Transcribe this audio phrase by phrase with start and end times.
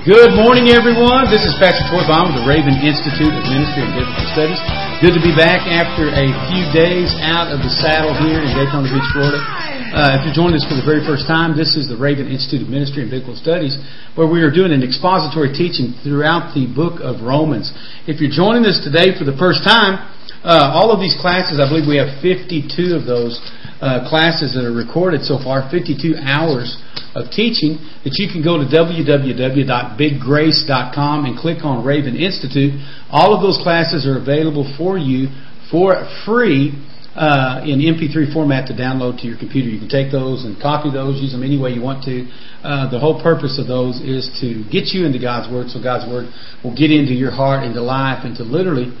[0.00, 1.28] Good morning, everyone.
[1.28, 4.56] This is Pastor Troy Baum with the Raven Institute of Ministry and Biblical Studies.
[5.04, 8.88] Good to be back after a few days out of the saddle here in Daytona
[8.88, 9.36] Beach, Florida.
[9.36, 12.64] Uh, if you're joining us for the very first time, this is the Raven Institute
[12.64, 13.76] of Ministry and Biblical Studies,
[14.16, 17.68] where we are doing an expository teaching throughout the book of Romans.
[18.08, 20.00] If you're joining us today for the first time,
[20.40, 23.36] uh, all of these classes, I believe we have 52 of those
[23.84, 26.80] uh, classes that are recorded so far, 52 hours
[27.14, 32.74] of teaching, that you can go to www.biggrace.com and click on Raven Institute.
[33.10, 35.28] All of those classes are available for you
[35.70, 36.74] for free
[37.14, 39.68] uh, in MP3 format to download to your computer.
[39.68, 42.26] You can take those and copy those, use them any way you want to.
[42.62, 46.06] Uh, the whole purpose of those is to get you into God's Word so God's
[46.06, 46.30] Word
[46.62, 48.94] will get into your heart, into life, and to literally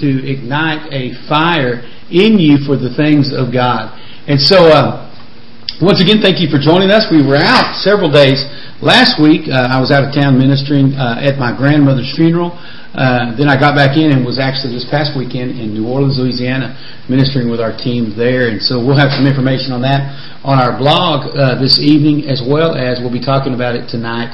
[0.00, 3.92] to ignite a fire in you for the things of God.
[4.26, 5.11] And so, uh,
[5.82, 7.10] once again, thank you for joining us.
[7.10, 8.38] We were out several days
[8.78, 9.50] last week.
[9.50, 12.54] Uh, I was out of town ministering uh, at my grandmother's funeral.
[12.94, 16.22] Uh, then I got back in and was actually this past weekend in New Orleans,
[16.22, 16.78] Louisiana,
[17.10, 18.46] ministering with our team there.
[18.46, 20.06] And so we'll have some information on that
[20.46, 24.30] on our blog uh, this evening, as well as we'll be talking about it tonight.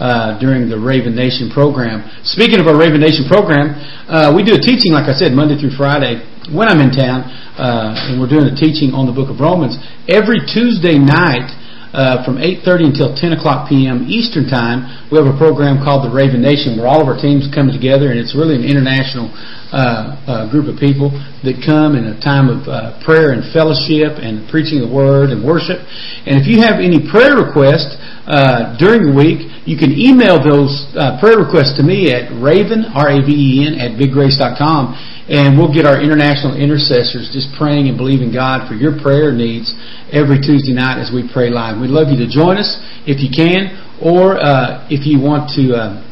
[0.00, 2.02] Uh, during the Raven Nation program.
[2.24, 3.76] Speaking of our Raven Nation program,
[4.08, 6.18] uh, we do a teaching, like I said, Monday through Friday
[6.50, 7.22] when I'm in town,
[7.54, 9.78] uh, and we're doing a teaching on the book of Romans.
[10.10, 11.54] Every Tuesday night,
[11.92, 14.08] uh, from 8.30 until 10 o'clock p.m.
[14.08, 17.44] Eastern Time, we have a program called the Raven Nation where all of our teams
[17.52, 19.28] come together and it's really an international
[19.72, 21.12] uh, uh, group of people
[21.44, 25.44] that come in a time of uh, prayer and fellowship and preaching the Word and
[25.44, 25.80] worship.
[26.24, 30.88] And if you have any prayer requests uh, during the week, you can email those
[30.96, 36.58] uh, prayer requests to me at raven, R-A-V-E-N, at biggrace.com and we'll get our international
[36.58, 39.70] intercessors just praying and believing God for your prayer needs
[40.10, 41.78] every Tuesday night as we pray live.
[41.78, 43.70] We'd love you to join us if you can,
[44.02, 46.02] or uh, if you want to uh,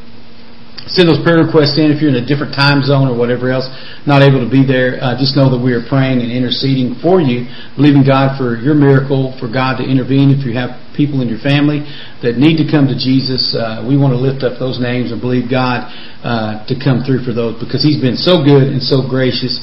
[0.86, 3.66] send those prayer requests in if you're in a different time zone or whatever else,
[4.06, 4.98] not able to be there.
[4.98, 8.74] Uh, just know that we are praying and interceding for you, believing God for your
[8.74, 11.80] miracle, for God to intervene if you have people in your family
[12.20, 13.56] that need to come to Jesus.
[13.56, 15.88] Uh, we want to lift up those names and believe God
[16.20, 19.56] uh, to come through for those because He's been so good and so gracious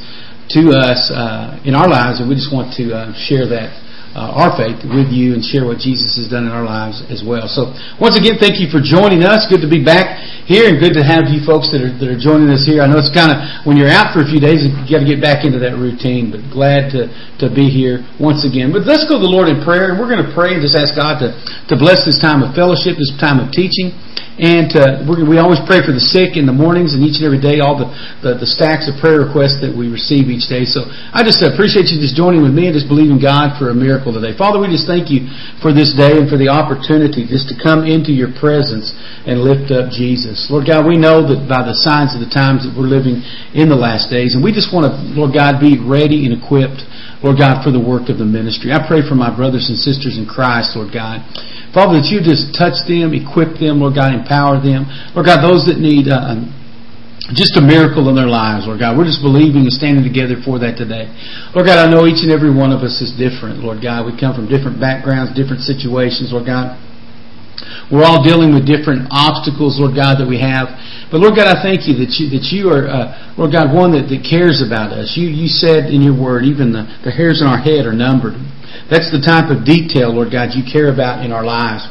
[0.58, 3.70] to us uh, in our lives, and we just want to uh, share that
[4.18, 7.22] uh, our faith with you and share what Jesus has done in our lives as
[7.22, 7.46] well.
[7.46, 7.70] So
[8.02, 9.46] once again, thank you for joining us.
[9.46, 10.18] Good to be back
[10.50, 12.82] here and good to have you folks that are, that are joining us here.
[12.82, 13.38] I know it's kind of,
[13.70, 16.34] when you're out for a few days, you got to get back into that routine,
[16.34, 17.14] but glad to,
[17.46, 18.74] to be here once again.
[18.74, 20.74] But let's go to the Lord in prayer and we're going to pray and just
[20.74, 21.38] ask God to,
[21.70, 23.94] to bless this time of fellowship, this time of teaching.
[24.38, 27.42] And uh, we always pray for the sick in the mornings and each and every
[27.42, 27.90] day, all the,
[28.22, 30.62] the, the, stacks of prayer requests that we receive each day.
[30.62, 33.78] So I just appreciate you just joining with me and just believing God for a
[33.78, 34.38] miracle today.
[34.38, 35.26] Father, we just thank you
[35.58, 38.94] for this day and for the opportunity just to come into your presence
[39.26, 40.46] and lift up Jesus.
[40.54, 43.26] Lord God, we know that by the signs of the times that we're living
[43.58, 46.86] in the last days, and we just want to, Lord God, be ready and equipped,
[47.26, 48.70] Lord God, for the work of the ministry.
[48.70, 51.26] I pray for my brothers and sisters in Christ, Lord God.
[51.78, 54.90] Father, that you just touch them, equip them, Lord God, empower them.
[55.14, 56.42] Lord God, those that need uh,
[57.38, 58.98] just a miracle in their lives, Lord God.
[58.98, 61.06] We're just believing and standing together for that today.
[61.54, 64.10] Lord God, I know each and every one of us is different, Lord God.
[64.10, 66.82] We come from different backgrounds, different situations, Lord God.
[67.94, 70.74] We're all dealing with different obstacles, Lord God, that we have.
[71.14, 73.94] But Lord God, I thank you that you that you are, uh, Lord God, one
[73.94, 75.14] that, that cares about us.
[75.14, 78.34] You you said in your word, even the, the hairs in our head are numbered.
[78.90, 81.90] That's the type of detail, Lord God, you care about in our lives.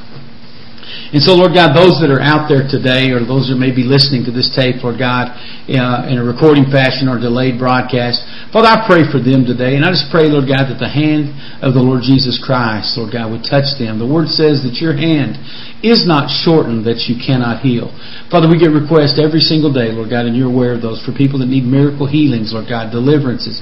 [1.15, 3.87] And so, Lord God, those that are out there today, or those that may be
[3.87, 5.31] listening to this tape, Lord God,
[5.71, 9.79] uh, in a recording fashion or delayed broadcast, Father, I pray for them today.
[9.79, 11.31] And I just pray, Lord God, that the hand
[11.63, 14.03] of the Lord Jesus Christ, Lord God, would touch them.
[14.03, 15.39] The Word says that your hand
[15.85, 17.93] is not shortened that you cannot heal.
[18.33, 21.13] Father, we get requests every single day, Lord God, and you're aware of those, for
[21.13, 23.61] people that need miracle healings, Lord God, deliverances,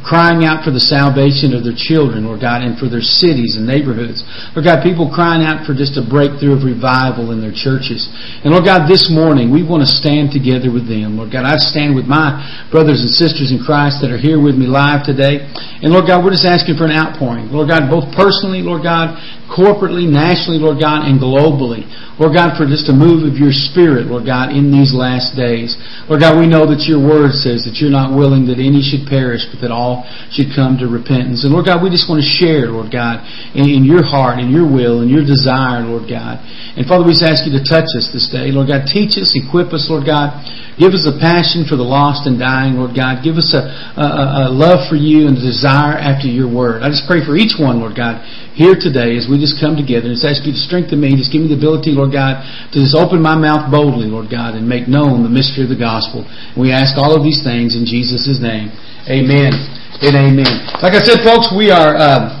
[0.00, 3.68] crying out for the salvation of their children, Lord God, and for their cities and
[3.68, 4.24] neighborhoods.
[4.56, 8.08] Lord God, people crying out for just a breakthrough of revival in their churches.
[8.40, 11.20] And Lord God, this morning we want to stand together with them.
[11.20, 12.40] Lord God, I stand with my
[12.72, 15.44] brothers and sisters in Christ that are here with me live today.
[15.84, 17.52] And Lord God, we're just asking for an outpouring.
[17.52, 19.16] Lord God, both personally, Lord God,
[19.50, 21.82] corporately, nationally, Lord God, and globally.
[22.22, 25.74] Lord God, for just a move of your Spirit, Lord God, in these last days.
[26.06, 29.08] Lord God, we know that your word says that you're not willing that any should
[29.10, 31.42] perish, but that all should come to repentance.
[31.42, 33.24] And Lord God, we just want to share, Lord God,
[33.56, 36.38] in, in your heart, in your will, in your desire, Lord God.
[36.76, 38.54] And Father, we just ask you to touch us this day.
[38.54, 40.44] Lord God, teach us, equip us, Lord God.
[40.80, 43.20] Give us a passion for the lost and dying, Lord God.
[43.20, 43.68] Give us a,
[44.00, 46.80] a, a love for you and a desire after your word.
[46.80, 48.24] I just pray for each one, Lord God,
[48.56, 51.12] here today as we just come together and just ask you to strengthen me.
[51.20, 52.40] Just give me the ability, Lord God,
[52.72, 55.76] to just open my mouth boldly, Lord God, and make known the mystery of the
[55.76, 56.24] gospel.
[56.24, 58.72] And we ask all of these things in Jesus' name.
[59.04, 59.52] Amen
[60.00, 60.80] and amen.
[60.80, 61.92] Like I said, folks, we are.
[61.92, 62.39] Uh,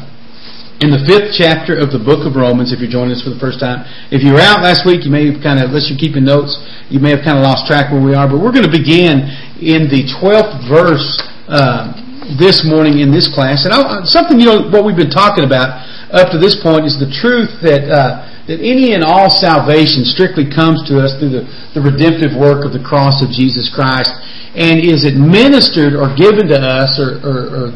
[0.80, 3.36] in the fifth chapter of the book of Romans, if you're joining us for the
[3.36, 3.84] first time.
[4.08, 6.56] If you were out last week, you may have kind of, unless you're keeping notes,
[6.88, 8.24] you may have kind of lost track where we are.
[8.24, 9.28] But we're going to begin
[9.60, 11.20] in the 12th verse
[11.52, 11.92] uh,
[12.40, 13.68] this morning in this class.
[13.68, 15.84] And I, something, you know, what we've been talking about
[16.16, 20.48] up to this point is the truth that uh, that any and all salvation strictly
[20.48, 21.44] comes to us through the,
[21.76, 24.10] the redemptive work of the cross of Jesus Christ
[24.54, 27.66] and is administered or given to us or, or, or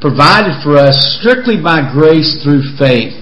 [0.00, 3.20] provided for us strictly by grace through faith.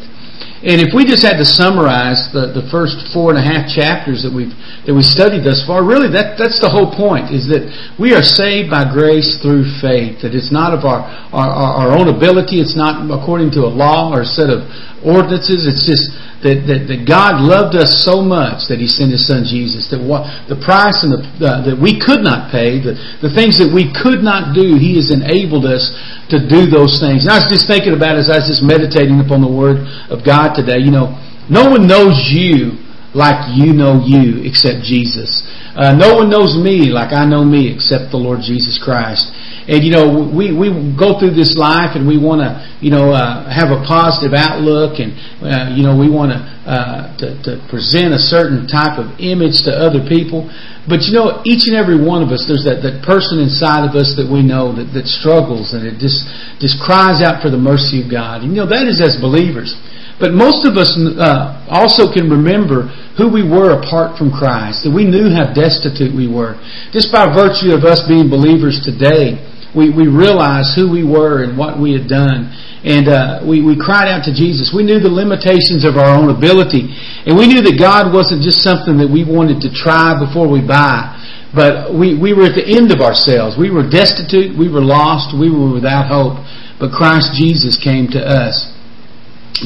[0.58, 4.26] And if we just had to summarize the, the first four and a half chapters
[4.26, 4.50] that we've
[4.90, 8.26] that we studied thus far, really that that's the whole point is that we are
[8.26, 10.19] saved by grace through faith.
[10.26, 14.11] That it's not of our, our, our own ability, it's not according to a law
[14.11, 14.66] or a set of
[15.06, 16.11] ordinances, it's just
[16.43, 19.90] that, God loved us so much that He sent His Son Jesus.
[19.90, 19.99] That
[20.46, 23.90] the price and the, uh, that we could not pay, the, the things that we
[23.90, 25.90] could not do, He has enabled us
[26.31, 27.26] to do those things.
[27.26, 29.82] And I was just thinking about it as I was just meditating upon the Word
[30.12, 30.79] of God today.
[30.79, 31.19] You know,
[31.50, 32.79] no one knows you
[33.17, 35.43] like you know you except Jesus.
[35.75, 39.32] Uh, no one knows me like I know me except the Lord Jesus Christ.
[39.68, 43.12] And you know, we we go through this life and we want to you know
[43.12, 45.12] uh, have a positive outlook, and
[45.44, 49.60] uh, you know we want to, uh, to to present a certain type of image
[49.68, 50.48] to other people.
[50.88, 53.92] But you know, each and every one of us, there's that, that person inside of
[53.92, 56.24] us that we know that, that struggles and it just
[56.64, 58.48] just cries out for the mercy of God.
[58.48, 59.76] And you know that is as believers.
[60.16, 62.88] But most of us uh, also can remember
[63.20, 66.58] who we were apart from Christ, that we knew how destitute we were.
[66.90, 69.38] Just by virtue of us being believers today,
[69.76, 72.48] we, we realized who we were and what we had done.
[72.84, 74.72] And uh, we, we cried out to Jesus.
[74.72, 76.88] We knew the limitations of our own ability.
[77.26, 80.62] And we knew that God wasn't just something that we wanted to try before we
[80.62, 81.12] buy.
[81.52, 83.58] But we, we were at the end of ourselves.
[83.58, 84.56] We were destitute.
[84.56, 85.34] We were lost.
[85.34, 86.40] We were without hope.
[86.78, 88.72] But Christ Jesus came to us.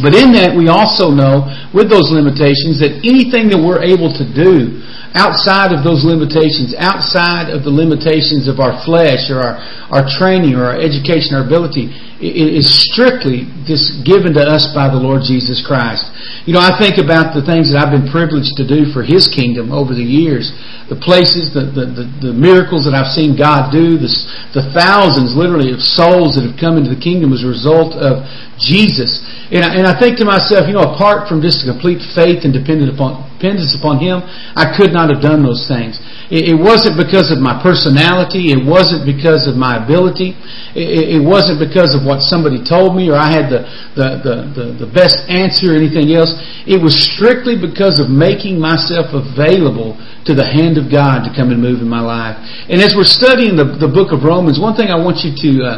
[0.01, 1.45] But in that, we also know,
[1.77, 4.81] with those limitations, that anything that we're able to do
[5.15, 9.61] outside of those limitations, outside of the limitations of our flesh or our,
[9.93, 11.93] our training or our education, our ability,
[12.23, 16.07] It is strictly just given to us by the Lord Jesus Christ.
[16.47, 19.27] You know, I think about the things that I've been privileged to do for His
[19.27, 20.55] kingdom over the years,
[20.87, 24.11] the places, the, the, the, the miracles that I've seen God do, the,
[24.55, 28.23] the thousands, literally, of souls that have come into the kingdom as a result of
[28.55, 29.19] Jesus.
[29.51, 32.47] And I, and I think to myself, you know, apart from just a complete faith
[32.47, 34.23] and dependence upon, dependence upon Him,
[34.55, 35.99] I could not have done those things.
[36.31, 38.53] It, it wasn't because of my personality.
[38.55, 40.37] It wasn't because of my ability.
[40.77, 43.65] It, it wasn't because of what somebody told me or I had the,
[43.99, 46.37] the, the, the, the best answer or anything else.
[46.69, 51.51] It was strictly because of making myself available to the hand of God to come
[51.51, 52.39] and move in my life.
[52.71, 55.51] And as we're studying the, the book of Romans, one thing I want you to,
[55.67, 55.75] uh,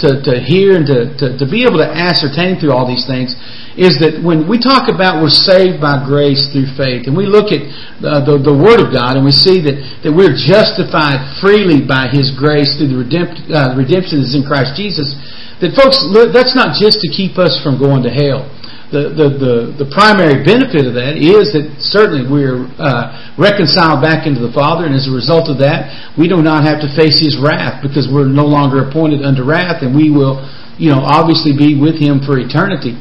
[0.00, 3.36] to, to hear and to, to, to be able to ascertain through all these things
[3.76, 7.52] is that when we talk about we're saved by grace through faith, and we look
[7.52, 7.60] at
[8.00, 12.08] the, the, the Word of God and we see that, that we're justified freely by
[12.08, 15.12] His grace through the redempt, uh, redemption that's in Christ Jesus,
[15.60, 16.00] that folks,
[16.32, 18.48] that's not just to keep us from going to hell
[18.94, 24.30] the, the, the, the, primary benefit of that is that certainly we're uh, reconciled back
[24.30, 27.18] into the Father, and as a result of that, we do not have to face
[27.18, 30.38] His wrath because we're no longer appointed under wrath, and we will,
[30.78, 32.94] you know, obviously be with Him for eternity.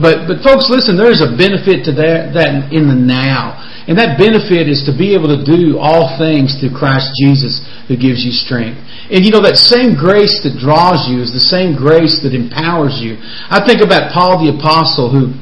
[0.00, 3.60] But, but folks, listen, there's a benefit to that, that in the now.
[3.86, 7.94] And that benefit is to be able to do all things through Christ Jesus who
[7.94, 8.82] gives you strength.
[9.14, 12.98] And you know, that same grace that draws you is the same grace that empowers
[12.98, 13.14] you.
[13.46, 15.38] I think about Paul the Apostle who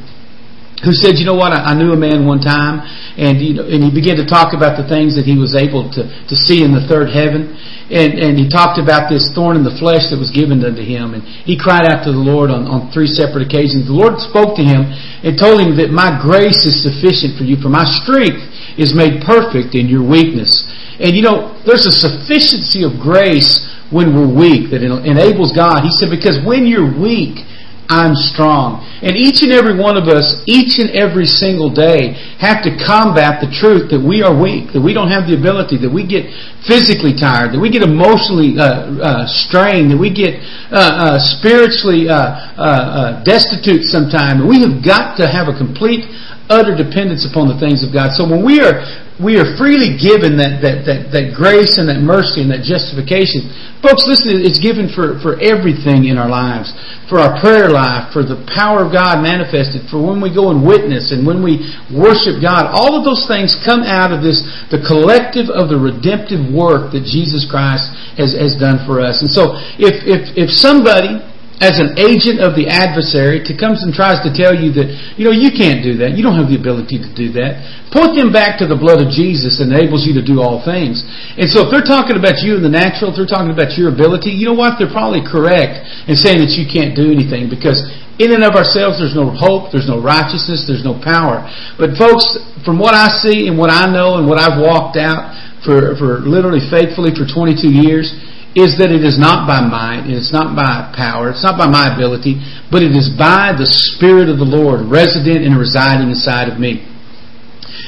[0.84, 2.84] who said, you know what, I, I knew a man one time,
[3.16, 5.88] and you know, and he began to talk about the things that he was able
[5.96, 7.56] to, to see in the third heaven.
[7.84, 11.12] And, and he talked about this thorn in the flesh that was given unto him.
[11.12, 13.84] And he cried out to the Lord on, on three separate occasions.
[13.84, 14.88] The Lord spoke to him
[15.20, 18.40] and told him that my grace is sufficient for you, for my strength
[18.80, 20.64] is made perfect in your weakness.
[20.96, 23.60] And you know, there's a sufficiency of grace
[23.92, 25.84] when we're weak that enables God.
[25.84, 27.44] He said, because when you're weak,
[27.88, 28.80] I'm strong.
[29.04, 33.44] And each and every one of us, each and every single day, have to combat
[33.44, 36.24] the truth that we are weak, that we don't have the ability, that we get
[36.64, 40.40] physically tired, that we get emotionally uh, uh, strained, that we get
[40.72, 44.40] uh, uh spiritually uh, uh, destitute sometimes.
[44.40, 46.08] We have got to have a complete
[46.48, 48.12] utter dependence upon the things of God.
[48.12, 48.84] So when we are
[49.22, 53.46] we are freely given that, that, that, that grace and that mercy and that justification.
[53.78, 56.74] Folks, listen, it's given for, for everything in our lives.
[57.06, 60.66] For our prayer life, for the power of God manifested, for when we go and
[60.66, 61.62] witness and when we
[61.94, 62.66] worship God.
[62.74, 64.42] All of those things come out of this,
[64.74, 69.22] the collective of the redemptive work that Jesus Christ has, has done for us.
[69.22, 71.22] And so if, if, if somebody
[71.62, 75.22] as an agent of the adversary to comes and tries to tell you that, you
[75.22, 76.18] know, you can't do that.
[76.18, 77.62] You don't have the ability to do that.
[77.94, 81.06] Point them back to the blood of Jesus that enables you to do all things.
[81.38, 83.94] And so if they're talking about you in the natural, if they're talking about your
[83.94, 84.82] ability, you know what?
[84.82, 87.86] They're probably correct in saying that you can't do anything because
[88.18, 91.46] in and of ourselves there's no hope, there's no righteousness, there's no power.
[91.78, 92.34] But folks,
[92.66, 96.18] from what I see and what I know and what I've walked out for, for
[96.26, 98.10] literally faithfully for 22 years,
[98.54, 101.90] is that it is not by might, it's not by power, it's not by my
[101.90, 102.38] ability,
[102.70, 106.86] but it is by the Spirit of the Lord resident and residing inside of me.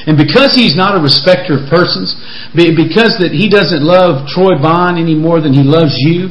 [0.07, 2.15] And because he's not a respecter of persons,
[2.51, 6.27] because that he doesn't love Troy Bond any more than he loves you,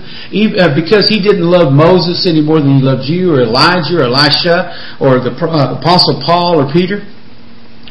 [0.56, 4.08] uh, because he didn't love Moses any more than he loved you, or Elijah, or
[4.08, 7.04] Elisha, or the uh, Apostle Paul, or Peter,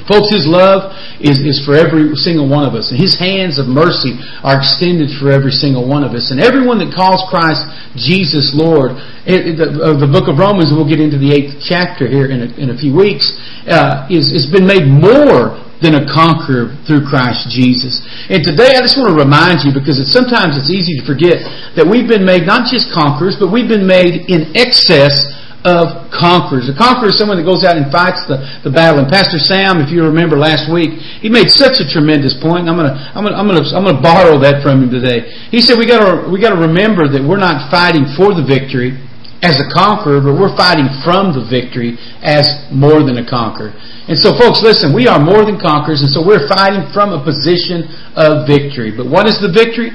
[0.06, 2.94] Folks, His love is, is for every single one of us.
[2.94, 4.14] And His hands of mercy
[4.46, 6.30] are extended for every single one of us.
[6.30, 7.66] And everyone that calls Christ
[7.98, 12.06] Jesus Lord, it, the, uh, the, book of Romans, we'll get into the eighth chapter
[12.06, 13.34] here in a, in a few weeks,
[13.66, 18.00] uh, is, has been made more than a conqueror through Christ Jesus.
[18.32, 21.44] And today I just want to remind you because it's, sometimes it's easy to forget
[21.76, 26.69] that we've been made not just conquerors, but we've been made in excess of conquerors.
[26.69, 29.01] A conqueror is someone that goes out and fights the, the battle.
[29.01, 30.93] And Pastor Sam, if you remember last week,
[31.25, 32.69] he made such a tremendous point.
[32.69, 35.25] I'm gonna, I'm gonna, I'm gonna, I'm gonna borrow that from him today.
[35.50, 38.93] He said we gotta, we gotta remember that we're not fighting for the victory
[39.41, 43.74] as a conqueror, but we're fighting from the victory as more than a conqueror.
[44.05, 47.22] And so folks, listen, we are more than conquerors, and so we're fighting from a
[47.25, 48.93] position of victory.
[48.93, 49.89] But what is the victory?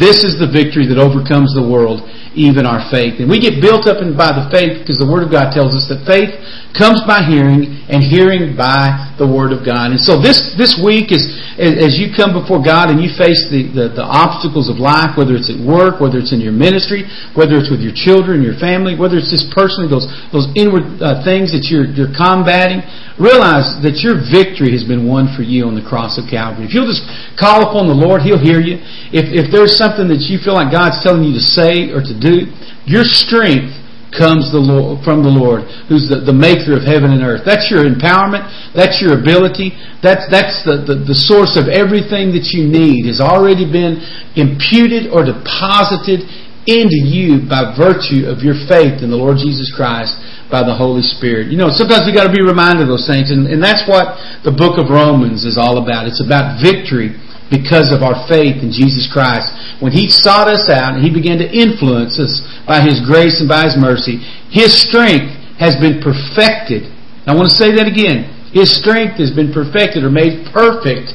[0.00, 3.22] This is the victory that overcomes the world even our faith.
[3.22, 5.86] And we get built up by the faith because the Word of God tells us
[5.86, 6.34] that faith
[6.74, 9.94] comes by hearing and hearing by the Word of God.
[9.94, 11.22] And so this, this week is,
[11.54, 15.38] as you come before God and you face the, the, the obstacles of life, whether
[15.38, 17.06] it's at work, whether it's in your ministry,
[17.38, 21.22] whether it's with your children, your family, whether it's just personally, those, those inward uh,
[21.22, 22.82] things that you're, you're combating,
[23.20, 26.66] realize that your victory has been won for you on the cross of Calvary.
[26.66, 27.06] If you'll just
[27.38, 28.82] call upon the Lord, He'll hear you.
[29.14, 32.14] If, if there's something that you feel like God's telling you to say or to
[32.14, 32.50] do,
[32.86, 33.74] your strength
[34.14, 37.42] comes the Lord, from the Lord, who's the, the maker of heaven and earth.
[37.42, 38.46] That's your empowerment.
[38.70, 39.74] That's your ability.
[40.02, 43.98] That's, that's the, the, the source of everything that you need has already been
[44.38, 46.22] imputed or deposited
[46.64, 50.16] into you by virtue of your faith in the Lord Jesus Christ
[50.54, 51.50] by the Holy Spirit.
[51.50, 54.14] You know, sometimes we got to be reminded of those things, and, and that's what
[54.46, 56.06] the book of Romans is all about.
[56.06, 57.10] It's about victory
[57.50, 59.50] because of our faith in Jesus Christ.
[59.82, 62.38] When He sought us out and He began to influence us
[62.70, 64.22] by His grace and by His mercy,
[64.54, 66.86] His strength has been perfected.
[67.26, 68.30] I want to say that again.
[68.54, 71.10] His strength has been perfected or made perfect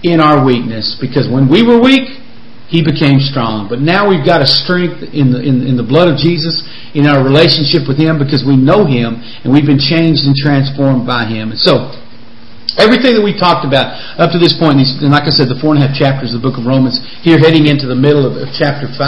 [0.00, 0.96] in our weakness.
[0.96, 2.08] Because when we were weak,
[2.68, 3.64] he became strong.
[3.64, 6.60] But now we've got a strength in the, in, in, the blood of Jesus,
[6.92, 11.08] in our relationship with Him, because we know Him, and we've been changed and transformed
[11.08, 11.56] by Him.
[11.56, 11.96] And so,
[12.76, 15.72] everything that we talked about up to this point, and like I said, the four
[15.72, 18.36] and a half chapters of the book of Romans, here heading into the middle of,
[18.36, 19.00] of chapter 5,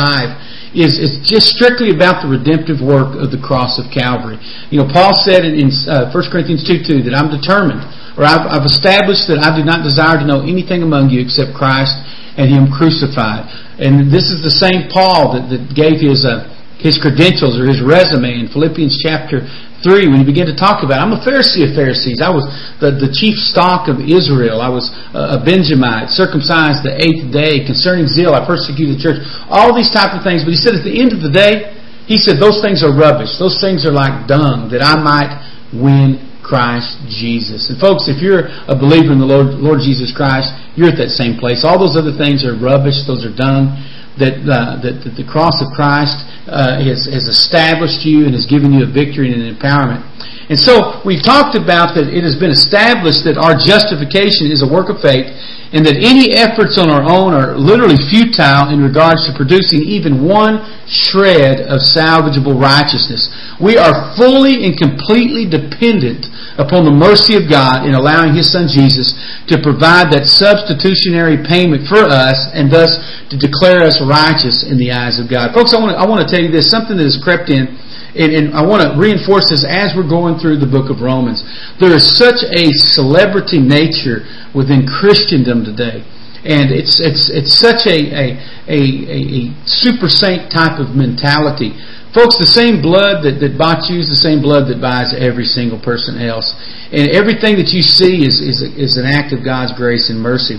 [0.73, 4.40] is, is just strictly about the redemptive work of the cross of Calvary.
[4.73, 7.85] You know, Paul said in, in uh, 1 Corinthians 2 2 that I'm determined,
[8.17, 11.52] or I've, I've established that I do not desire to know anything among you except
[11.52, 11.93] Christ
[12.37, 13.49] and Him crucified.
[13.81, 16.45] And this is the same Paul that, that gave his, uh,
[16.77, 19.49] his credentials or his resume in Philippians chapter
[19.81, 22.21] 3 when he began to talk about, I'm a Pharisee of Pharisees.
[22.21, 22.45] I was
[22.85, 24.61] the, the chief stock of Israel.
[24.61, 27.65] I was a Benjamite, circumcised the eighth day.
[27.65, 29.19] Concerning zeal, I persecuted the church.
[29.49, 30.45] All these type of things.
[30.45, 31.73] But he said at the end of the day,
[32.05, 33.41] he said those things are rubbish.
[33.41, 35.33] Those things are like dung that I might
[35.73, 37.71] win Christ Jesus.
[37.71, 41.14] And folks, if you're a believer in the Lord, Lord Jesus Christ, you're at that
[41.14, 41.62] same place.
[41.62, 43.07] All those other things are rubbish.
[43.07, 43.78] Those are done.
[44.19, 48.45] That, uh, that, that the cross of Christ uh, has, has established you and has
[48.45, 50.02] given you a victory and an empowerment.
[50.50, 54.69] And so we've talked about that it has been established that our justification is a
[54.69, 55.30] work of faith
[55.71, 60.27] and that any efforts on our own are literally futile in regards to producing even
[60.27, 60.59] one
[60.91, 63.31] shred of salvageable righteousness.
[63.62, 66.27] We are fully and completely dependent
[66.59, 69.15] upon the mercy of God in allowing His Son Jesus
[69.47, 72.99] to provide that substitutionary payment for us and thus
[73.31, 75.55] to declare us righteous in the eyes of God.
[75.55, 77.79] Folks, I want to, I want to tell you this, something that has crept in
[78.14, 81.43] and, I want to reinforce this as we're going through the book of Romans.
[81.79, 86.02] There is such a celebrity nature within Christendom today.
[86.43, 88.26] And it's, it's, it's such a, a,
[88.67, 91.76] a, a super saint type of mentality.
[92.17, 95.47] Folks, the same blood that, that bought you is the same blood that buys every
[95.47, 96.50] single person else.
[96.90, 100.59] And everything that you see is, is, is an act of God's grace and mercy.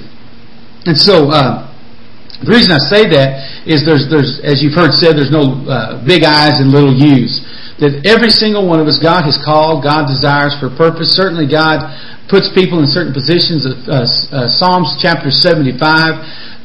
[0.86, 1.71] And so, uh,
[2.42, 6.02] the reason I say that is there's, there's as you've heard said, there's no uh,
[6.02, 7.42] big I's and little U's.
[7.78, 11.14] That every single one of us, God has called, God desires for a purpose.
[11.14, 11.86] Certainly, God
[12.30, 13.66] puts people in certain positions.
[13.66, 15.78] Uh, uh, Psalms chapter 75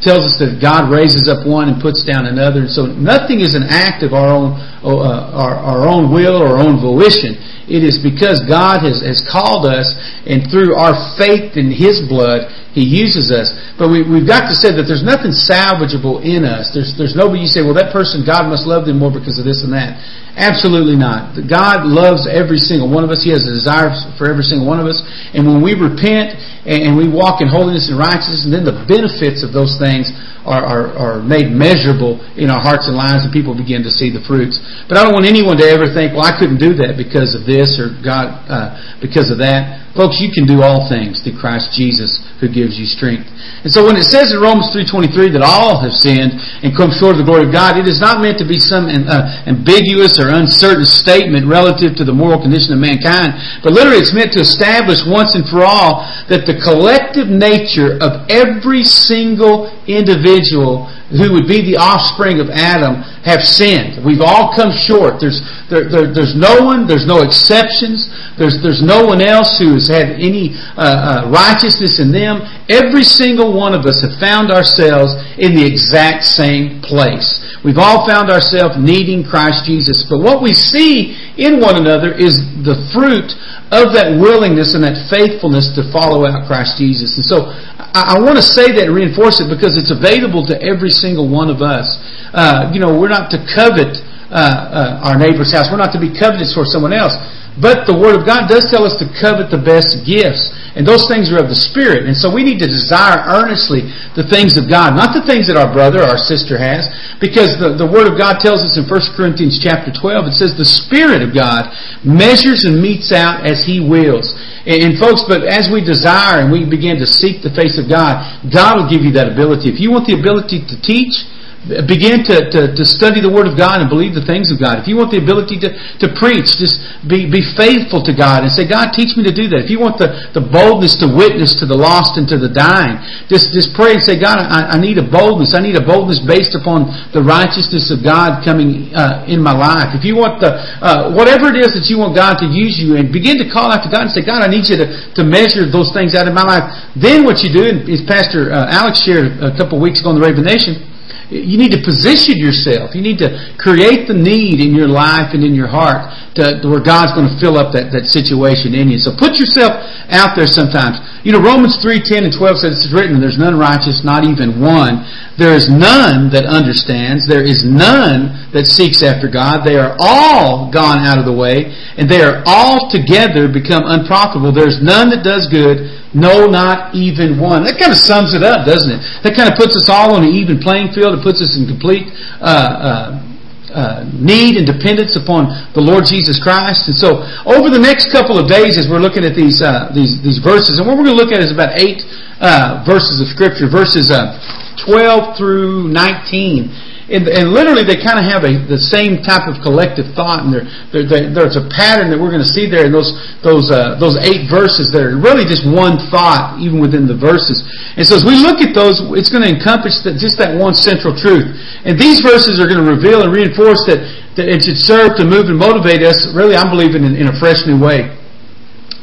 [0.05, 2.69] tells us that God raises up one and puts down another.
[2.69, 6.57] And so nothing is an act of our own, uh, our, our own will or
[6.57, 7.37] our own volition.
[7.67, 9.91] It is because God has, has called us,
[10.23, 13.51] and through our faith in His blood, He uses us.
[13.75, 16.71] But we, we've got to say that there's nothing salvageable in us.
[16.71, 19.45] There's, there's nobody you say, well, that person, God must love them more because of
[19.45, 19.99] this and that.
[20.37, 21.33] Absolutely not.
[21.49, 23.25] God loves every single one of us.
[23.25, 23.89] He has a desire
[24.21, 25.01] for every single one of us.
[25.33, 26.37] And when we repent
[26.69, 30.13] and we walk in holiness and righteousness, and then the benefits of those things
[30.47, 34.15] are, are, are made measurable in our hearts and lives, and people begin to see
[34.15, 34.61] the fruits.
[34.87, 37.49] But I don't want anyone to ever think, well, I couldn't do that because of
[37.49, 39.89] this or God uh, because of that.
[39.97, 43.27] Folks, you can do all things through Christ Jesus who gives you strength.
[43.65, 47.17] And so when it says in Romans 3.23 that all have sinned and come short
[47.17, 50.26] of the glory of God, it is not meant to be some uh, ambiguous or
[50.31, 55.01] uncertain statement relative to the moral condition of mankind, but literally it's meant to establish
[55.07, 61.63] once and for all that the collective nature of every single individual who would be
[61.63, 64.03] the offspring of Adam have sinned.
[64.03, 65.23] We've all come short.
[65.23, 65.39] There's,
[65.71, 69.87] there, there, there's no one, there's no exceptions, there's, there's no one else who has
[69.87, 72.43] had any uh, uh, righteousness in them.
[72.67, 77.39] Every single one of us have found ourselves in the exact same place.
[77.63, 80.03] We've all found ourselves needing Christ Jesus.
[80.11, 83.33] But what we see in one another is the fruit
[83.69, 87.19] of that willingness and that faithfulness to follow out Christ Jesus.
[87.21, 90.57] And so I, I want to say that and reinforce it because it's available to
[90.63, 91.99] every single one of us.
[92.33, 94.01] Uh, you know, we're not to covet
[94.33, 95.69] uh, uh, our neighbor's house.
[95.71, 97.15] We're not to be covetous for someone else.
[97.57, 100.53] But the Word of God does tell us to covet the best gifts.
[100.77, 102.05] And those things are of the Spirit.
[102.05, 105.57] And so we need to desire earnestly the things of God, not the things that
[105.57, 106.85] our brother or our sister has.
[107.17, 110.53] Because the, the Word of God tells us in 1 Corinthians chapter 12, it says
[110.53, 111.73] the Spirit of God
[112.05, 114.37] measures and metes out as He wills.
[114.69, 117.89] And, and folks, but as we desire and we begin to seek the face of
[117.89, 118.21] God,
[118.53, 119.73] God will give you that ability.
[119.73, 121.25] If you want the ability to teach,
[121.67, 124.79] begin to, to, to, study the Word of God and believe the things of God.
[124.79, 128.51] If you want the ability to, to preach, just be, be faithful to God and
[128.55, 129.67] say, God, teach me to do that.
[129.67, 133.03] If you want the, the boldness to witness to the lost and to the dying,
[133.27, 135.59] just, just pray and say, God, I, I need a boldness.
[135.59, 139.91] I need a boldness based upon the righteousness of God coming uh, in my life.
[139.99, 142.95] If you want the, uh, whatever it is that you want God to use you
[142.95, 144.87] and begin to call out to God and say, God, I need you to,
[145.19, 146.71] to measure those things out in my life.
[146.95, 150.17] Then what you do, as Pastor uh, Alex shared a couple of weeks ago on
[150.17, 150.96] the Raven Nation,
[151.31, 152.95] you need to position yourself.
[152.95, 156.07] You need to create the need in your life and in your heart
[156.37, 159.01] to, to where God's going to fill up that, that situation in you.
[159.01, 159.81] So put yourself
[160.13, 161.01] out there sometimes.
[161.25, 164.61] You know, Romans 3, 10 and 12 says it's written, there's none righteous, not even
[164.61, 165.03] one.
[165.41, 167.25] There is none that understands.
[167.25, 169.65] There is none that seeks after God.
[169.65, 174.53] They are all gone out of the way, and they are all together become unprofitable.
[174.53, 177.65] There's none that does good, no, not even one.
[177.69, 179.01] That kind of sums it up, doesn't it?
[179.25, 181.17] That kind of puts us all on an even playing field.
[181.19, 182.09] It puts us in complete
[182.41, 183.36] uh, uh,
[183.73, 186.89] uh, need and dependence upon the Lord Jesus Christ.
[186.89, 190.23] And so, over the next couple of days, as we're looking at these uh, these
[190.23, 192.07] these verses, and what we're going to look at is about eight
[192.39, 194.39] uh, verses of Scripture, verses uh,
[194.79, 196.71] twelve through nineteen.
[197.07, 200.51] And, and, literally, they kind of have a, the same type of collective thought, and
[200.51, 203.15] there, there, there's a pattern that we're going to see there in those
[203.47, 204.91] those uh, those eight verses.
[204.91, 207.63] That are really just one thought, even within the verses.
[207.95, 210.75] And so, as we look at those, it's going to encompass that, just that one
[210.75, 211.47] central truth.
[211.87, 214.03] And these verses are going to reveal and reinforce that,
[214.35, 216.27] that it should serve to move and motivate us.
[216.35, 218.11] Really, I'm believing in, in a fresh new way.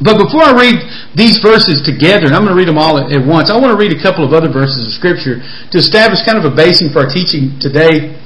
[0.02, 0.78] But before I read
[1.14, 3.78] these verses together, and I'm going to read them all at, once, I want to
[3.78, 7.06] read a couple of other verses of Scripture to establish kind of a basing for
[7.06, 8.18] our teaching today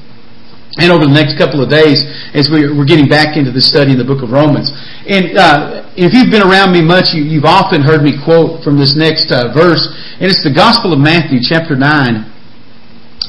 [0.79, 2.05] and over the next couple of days
[2.37, 4.69] as we're, getting back into the study in the book of Romans.
[5.09, 8.77] And uh, if you've been around me much, you, have often heard me quote from
[8.77, 9.89] this next uh, verse,
[10.21, 12.36] and it's the Gospel of Matthew, chapter 9,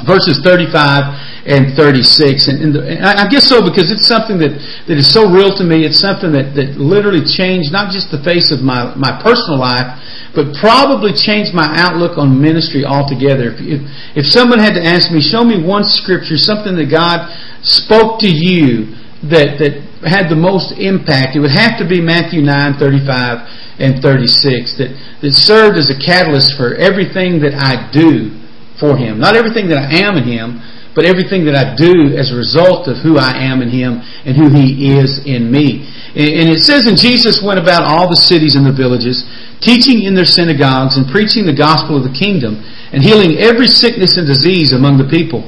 [0.07, 2.49] verses 35 and 36.
[2.49, 4.53] And, and, the, and, I guess so because it's something that,
[4.87, 5.89] that is so real to me.
[5.89, 9.89] It's something that, that literally changed not just the face of my, my personal life,
[10.37, 13.57] but probably changed my outlook on ministry altogether.
[13.57, 13.81] If, if,
[14.23, 17.33] if someone had to ask me, show me one scripture, something that God
[17.65, 18.93] spoke to you
[19.33, 19.73] that, that
[20.05, 24.91] had the most impact, it would have to be Matthew 9, 35 and 36, that,
[25.23, 28.28] that served as a catalyst for everything that I do
[28.81, 29.19] for Him.
[29.19, 30.63] Not everything that I am in Him,
[30.99, 34.35] but everything that I do as a result of who I am in Him and
[34.35, 35.87] who He is in me.
[36.19, 39.23] And it says, And Jesus went about all the cities and the villages,
[39.63, 42.59] teaching in their synagogues and preaching the gospel of the kingdom,
[42.91, 45.47] and healing every sickness and disease among the people.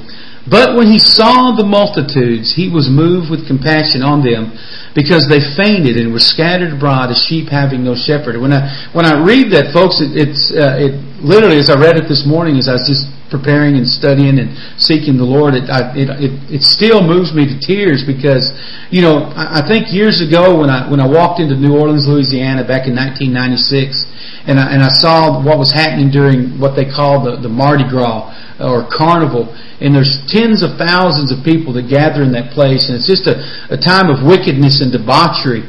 [0.49, 4.57] But when he saw the multitudes, he was moved with compassion on them
[4.97, 8.40] because they fainted and were scattered abroad as sheep having no shepherd.
[8.40, 12.01] When I when I read that, folks, it, it's uh, it literally as I read
[12.01, 15.71] it this morning, as I was just preparing and studying and seeking the Lord, it
[15.71, 18.51] I, it, it, it still moves me to tears because
[18.90, 22.11] you know I, I think years ago when I when I walked into New Orleans,
[22.11, 24.05] Louisiana, back in 1996,
[24.51, 27.87] and I, and I saw what was happening during what they call the the Mardi
[27.87, 29.49] Gras or carnival,
[29.81, 33.25] and there's tens of thousands of people that gather in that place, and it's just
[33.25, 33.40] a,
[33.73, 35.64] a time of wickedness and debauchery.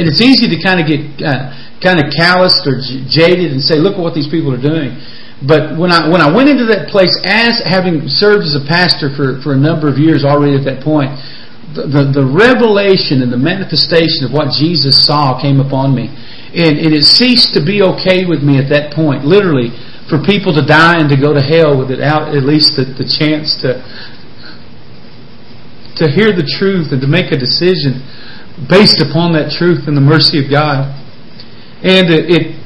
[0.00, 1.52] And it's easy to kind of get uh,
[1.84, 4.96] kind of calloused or jaded and say, "Look at what these people are doing."
[5.40, 9.08] But when I when I went into that place, as having served as a pastor
[9.16, 11.16] for, for a number of years already at that point,
[11.72, 16.12] the, the, the revelation and the manifestation of what Jesus saw came upon me.
[16.52, 19.72] And, and it ceased to be okay with me at that point, literally,
[20.10, 23.56] for people to die and to go to hell without at least the, the chance
[23.64, 23.80] to
[26.00, 28.00] to hear the truth and to make a decision
[28.68, 30.88] based upon that truth and the mercy of God.
[31.84, 32.59] And it, it,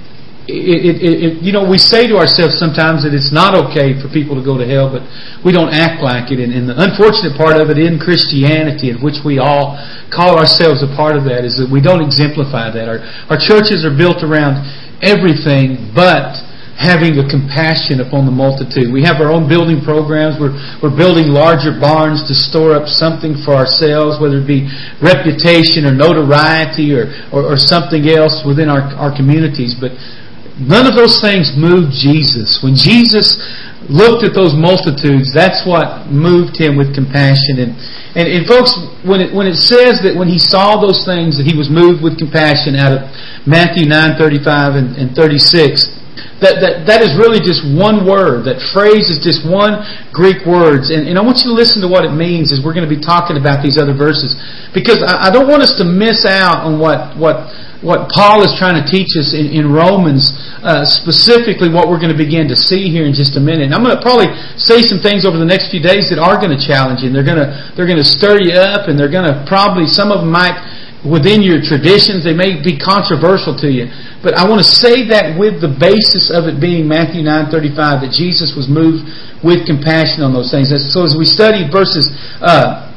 [0.46, 4.36] it, it, you know, we say to ourselves sometimes that it's not okay for people
[4.36, 5.00] to go to hell, but
[5.40, 6.36] we don't act like it.
[6.36, 9.80] And, and the unfortunate part of it in Christianity, in which we all
[10.12, 12.92] call ourselves a part of that, is that we don't exemplify that.
[12.92, 13.00] Our,
[13.32, 14.60] our churches are built around
[15.00, 16.44] everything but
[16.76, 18.90] having a compassion upon the multitude.
[18.90, 20.36] We have our own building programs.
[20.36, 20.52] We're,
[20.82, 24.66] we're building larger barns to store up something for ourselves, whether it be
[24.98, 29.78] reputation or notoriety or, or, or something else within our, our communities.
[29.78, 29.94] But
[30.58, 32.62] none of those things moved Jesus.
[32.62, 33.38] When Jesus
[33.90, 37.60] looked at those multitudes, that's what moved him with compassion.
[37.60, 37.76] And,
[38.16, 38.72] and, and folks,
[39.04, 42.00] when it, when it says that when he saw those things that he was moved
[42.02, 43.00] with compassion out of
[43.44, 46.03] Matthew 9, 35 and, and 36,
[46.42, 48.46] that, that, that is really just one word.
[48.46, 49.82] That phrase is just one
[50.14, 50.86] Greek word.
[50.90, 52.90] And, and I want you to listen to what it means as we're going to
[52.90, 54.34] be talking about these other verses.
[54.74, 57.50] Because I, I don't want us to miss out on what, what,
[57.82, 62.14] what Paul is trying to teach us in, in Romans, uh, specifically what we're going
[62.14, 63.70] to begin to see here in just a minute.
[63.70, 66.38] And I'm going to probably say some things over the next few days that are
[66.38, 67.10] going to challenge you.
[67.10, 69.86] And they're going to, they're going to stir you up and they're going to probably,
[69.86, 70.56] some of them might
[71.04, 72.24] within your traditions.
[72.24, 73.86] They may be controversial to you.
[74.24, 78.12] But I want to say that with the basis of it being Matthew 9.35, that
[78.12, 79.04] Jesus was moved
[79.44, 80.72] with compassion on those things.
[80.72, 82.08] So as we study verses
[82.40, 82.88] uh,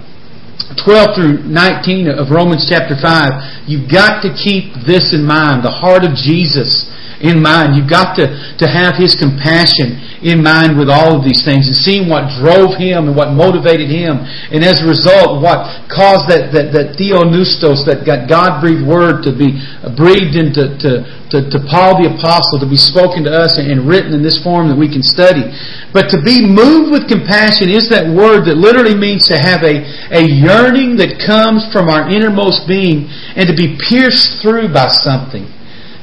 [0.80, 5.72] 12 through 19 of Romans chapter 5, you've got to keep this in mind, the
[5.72, 6.88] heart of Jesus
[7.22, 7.76] in mind.
[7.76, 8.28] You've got to,
[8.58, 12.78] to have His compassion in mind with all of these things and seeing what drove
[12.78, 14.26] Him and what motivated Him.
[14.50, 19.62] And as a result, what caused that, that, that theopneustos, that God-breathed word to be
[19.94, 20.92] breathed into to,
[21.34, 24.70] to, to Paul the Apostle, to be spoken to us and written in this form
[24.70, 25.46] that we can study.
[25.94, 29.86] But to be moved with compassion is that word that literally means to have a,
[30.14, 35.46] a yearning that comes from our innermost being and to be pierced through by something.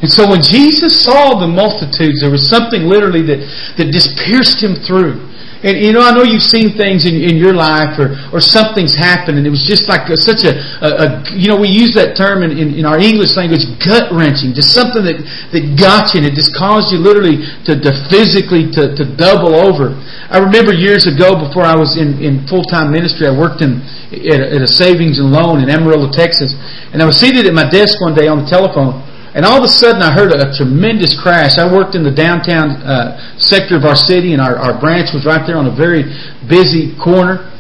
[0.05, 3.41] And so when Jesus saw the multitudes, there was something literally that,
[3.81, 5.17] that just pierced him through.
[5.65, 8.93] And you know, I know you've seen things in, in your life or, or something's
[8.93, 11.97] happened and it was just like a, such a, a, a, you know, we use
[11.97, 15.17] that term in, in, in our English language, gut wrenching, just something that,
[15.57, 19.57] that got you and it just caused you literally to, to physically to, to double
[19.57, 19.97] over.
[20.29, 23.81] I remember years ago before I was in, in full-time ministry, I worked in,
[24.13, 26.53] at a, at a savings and loan in Amarillo, Texas.
[26.93, 29.67] And I was seated at my desk one day on the telephone and all of
[29.67, 31.59] a sudden, I heard a, a tremendous crash.
[31.59, 35.27] I worked in the downtown uh, sector of our city, and our, our branch was
[35.27, 36.07] right there on a very
[36.47, 37.51] busy corner.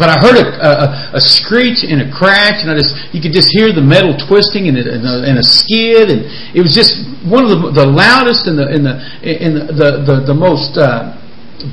[0.00, 3.36] But I heard a, a, a screech and a crash, and I just you could
[3.36, 6.24] just hear the metal twisting and, and, a, and a skid, and
[6.56, 8.94] it was just one of the, the loudest and the and the
[9.26, 11.18] and the the, the, the most uh,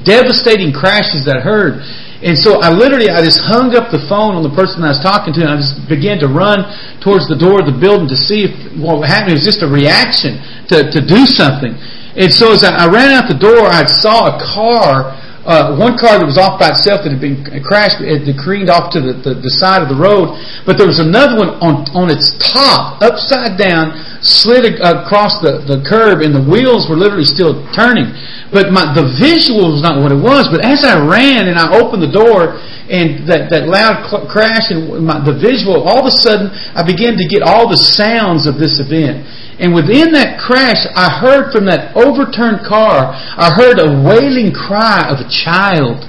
[0.03, 1.79] devastating crashes that I heard.
[2.23, 5.03] And so I literally, I just hung up the phone on the person I was
[5.03, 6.63] talking to, and I just began to run
[7.03, 9.35] towards the door of the building to see if what happened.
[9.35, 10.39] It was just a reaction
[10.71, 11.75] to, to do something.
[12.15, 15.11] And so as I, I ran out the door, I saw a car,
[15.45, 18.89] uh, one car that was off by itself that had been crashed, it careened off
[18.97, 20.33] to the, the, the side of the road.
[20.65, 23.93] But there was another one on, on its top, upside down,
[24.25, 28.09] slid across the, the curb, and the wheels were literally still turning.
[28.49, 30.49] But my, the visual was not what it was.
[30.49, 32.57] But as I ran and I opened the door,
[32.89, 36.81] and that, that loud cl- crash and my, the visual, all of a sudden I
[36.85, 39.25] began to get all the sounds of this event.
[39.59, 45.07] And within that crash, I heard from that overturned car, I heard a wailing cry
[45.07, 46.03] of a child.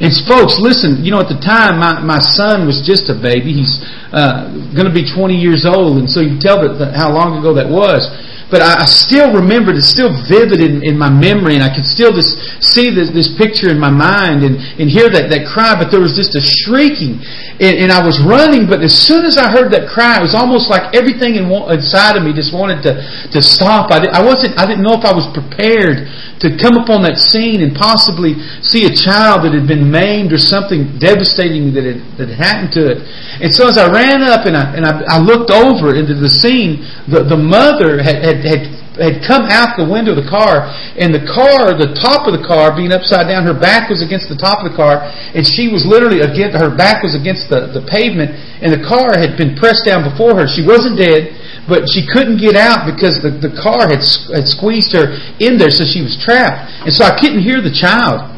[0.00, 3.62] And folks, listen, you know, at the time, my, my son was just a baby.
[3.62, 7.12] He's uh, going to be 20 years old, and so you tell that, that how
[7.12, 8.02] long ago that was.
[8.54, 9.82] But I, I still remember it.
[9.82, 13.26] It's still vivid in, in my memory, and I can still just see this, this
[13.34, 15.74] picture in my mind and, and hear that, that cry.
[15.74, 17.18] But there was just a shrieking,
[17.58, 18.70] and, and I was running.
[18.70, 22.14] But as soon as I heard that cry, it was almost like everything in, inside
[22.14, 22.94] of me just wanted to,
[23.34, 23.90] to stop.
[23.90, 24.54] I, I wasn't.
[24.54, 26.06] I didn't know if I was prepared
[26.44, 30.36] to come upon that scene and possibly see a child that had been maimed or
[30.36, 32.98] something devastating that had, that had happened to it.
[33.40, 36.28] And so as I ran up and I, and I, I looked over into the
[36.28, 38.68] scene, the, the mother had, had had,
[39.00, 40.68] had come out the window of the car,
[41.00, 44.28] and the car, the top of the car being upside down, her back was against
[44.28, 45.02] the top of the car,
[45.34, 49.16] and she was literally against, her back was against the, the pavement, and the car
[49.16, 50.44] had been pressed down before her.
[50.50, 51.32] She wasn't dead,
[51.68, 54.04] but she couldn't get out because the, the car had,
[54.34, 56.68] had squeezed her in there, so she was trapped.
[56.84, 58.33] And so I couldn't hear the child.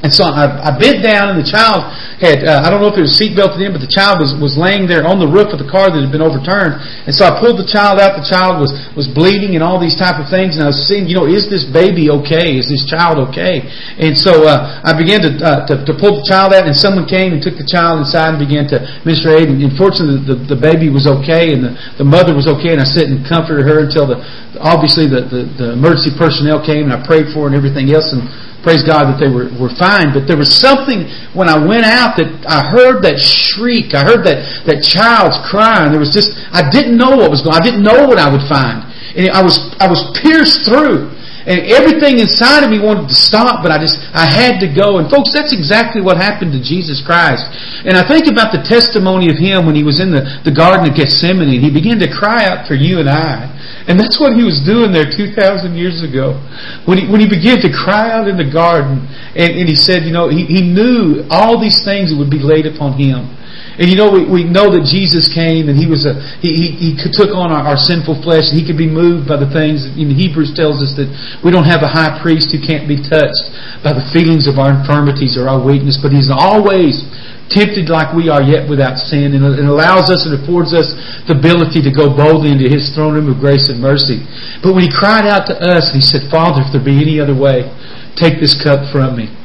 [0.00, 1.84] And so I, I bent down, and the child
[2.24, 4.56] had, uh, I don't know if it was seatbelted in, but the child was, was
[4.56, 6.80] laying there on the roof of the car that had been overturned.
[7.04, 8.16] And so I pulled the child out.
[8.16, 10.56] The child was, was bleeding and all these type of things.
[10.56, 12.56] And I was seeing, you know, is this baby okay?
[12.56, 13.60] Is this child okay?
[14.00, 17.04] And so uh, I began to, uh, to, to pull the child out, and someone
[17.04, 19.52] came and took the child inside and began to minister aid.
[19.52, 22.72] And fortunately, the, the baby was okay, and the, the mother was okay.
[22.72, 24.24] And I sat and comforted her until the,
[24.64, 28.16] obviously the, the, the emergency personnel came, and I prayed for her and everything else.
[28.16, 28.24] And
[28.62, 30.12] praise God that they were, were fine.
[30.12, 33.96] But there was something when I went out that I heard that shriek.
[33.96, 35.84] I heard that, that child's cry.
[35.84, 38.28] And there was just, I didn't know what was going I didn't know what I
[38.28, 38.84] would find.
[39.16, 41.10] And I was, I was pierced through.
[41.48, 45.00] And everything inside of me wanted to stop, but I just, I had to go.
[45.00, 47.48] And folks, that's exactly what happened to Jesus Christ.
[47.88, 50.84] And I think about the testimony of Him when He was in the, the Garden
[50.84, 51.48] of Gethsemane.
[51.48, 53.48] and He began to cry out for you and I.
[53.88, 56.36] And that's what he was doing there 2,000 years ago.
[56.84, 60.04] When he, when he began to cry out in the garden, and, and he said,
[60.04, 63.40] you know, he, he knew all these things that would be laid upon him.
[63.80, 67.00] And you know, we, we know that Jesus came and he was a, he, he,
[67.00, 69.88] he took on our, our sinful flesh and he could be moved by the things,
[69.96, 71.08] in Hebrews tells us that
[71.40, 73.40] we don't have a high priest who can't be touched
[73.80, 77.08] by the feelings of our infirmities or our weakness, but he's always
[77.50, 80.94] tempted like we are, yet without sin, and it allows us and affords us
[81.26, 84.22] the ability to go boldly into His throne room of grace and mercy.
[84.62, 87.34] But when He cried out to us, He said, Father, if there be any other
[87.34, 87.66] way,
[88.14, 89.39] take this cup from me.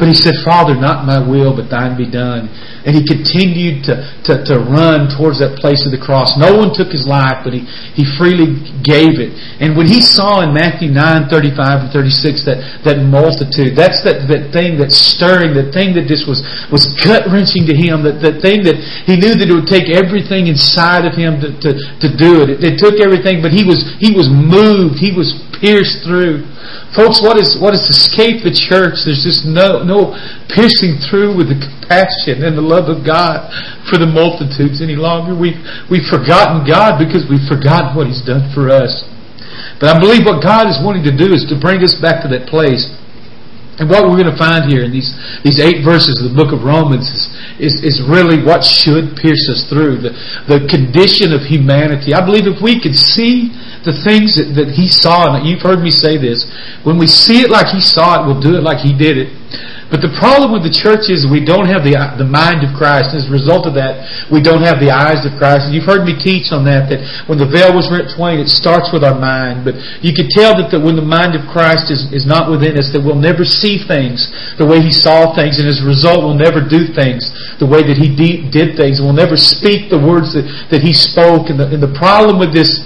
[0.00, 2.48] But he said, Father, not my will, but thine be done.
[2.88, 6.40] And he continued to, to, to run towards that place of the cross.
[6.40, 9.36] No one took his life, but he, he freely gave it.
[9.60, 14.24] And when he saw in Matthew 9, 35 and 36 that, that multitude, that's that,
[14.32, 16.40] that thing that's stirring, that thing that just was,
[16.72, 19.92] was gut wrenching to him, that, that thing that he knew that it would take
[19.92, 22.48] everything inside of him to, to, to do it.
[22.48, 22.64] it.
[22.64, 24.96] It took everything, but he was, he was moved.
[24.96, 26.48] He was pierced through.
[26.90, 29.06] Folks, what is what has escaped the church?
[29.06, 30.10] There's just no no
[30.50, 33.46] piercing through with the compassion and the love of God
[33.86, 35.30] for the multitudes any longer.
[35.30, 39.06] We've we've forgotten God because we've forgotten what He's done for us.
[39.78, 42.28] But I believe what God is wanting to do is to bring us back to
[42.34, 42.90] that place.
[43.80, 45.08] And what we're going to find here in these,
[45.40, 47.24] these eight verses of the book of Romans is,
[47.56, 50.12] is, is really what should pierce us through the,
[50.52, 52.12] the condition of humanity.
[52.12, 55.80] I believe if we could see the things that, that he saw, and you've heard
[55.80, 56.44] me say this,
[56.84, 59.32] when we see it like he saw it, we'll do it like he did it.
[59.90, 63.10] But the problem with the church is we don't have the, the mind of Christ.
[63.10, 65.66] As a result of that, we don't have the eyes of Christ.
[65.66, 68.46] And you've heard me teach on that, that when the veil was rent twain, it
[68.46, 69.66] starts with our mind.
[69.66, 72.78] But you can tell that, that when the mind of Christ is, is not within
[72.78, 74.30] us, that we'll never see things
[74.62, 75.58] the way He saw things.
[75.58, 77.26] And as a result, we'll never do things
[77.58, 79.02] the way that He de- did things.
[79.02, 81.50] We'll never speak the words that, that He spoke.
[81.50, 82.78] And the, and the problem with this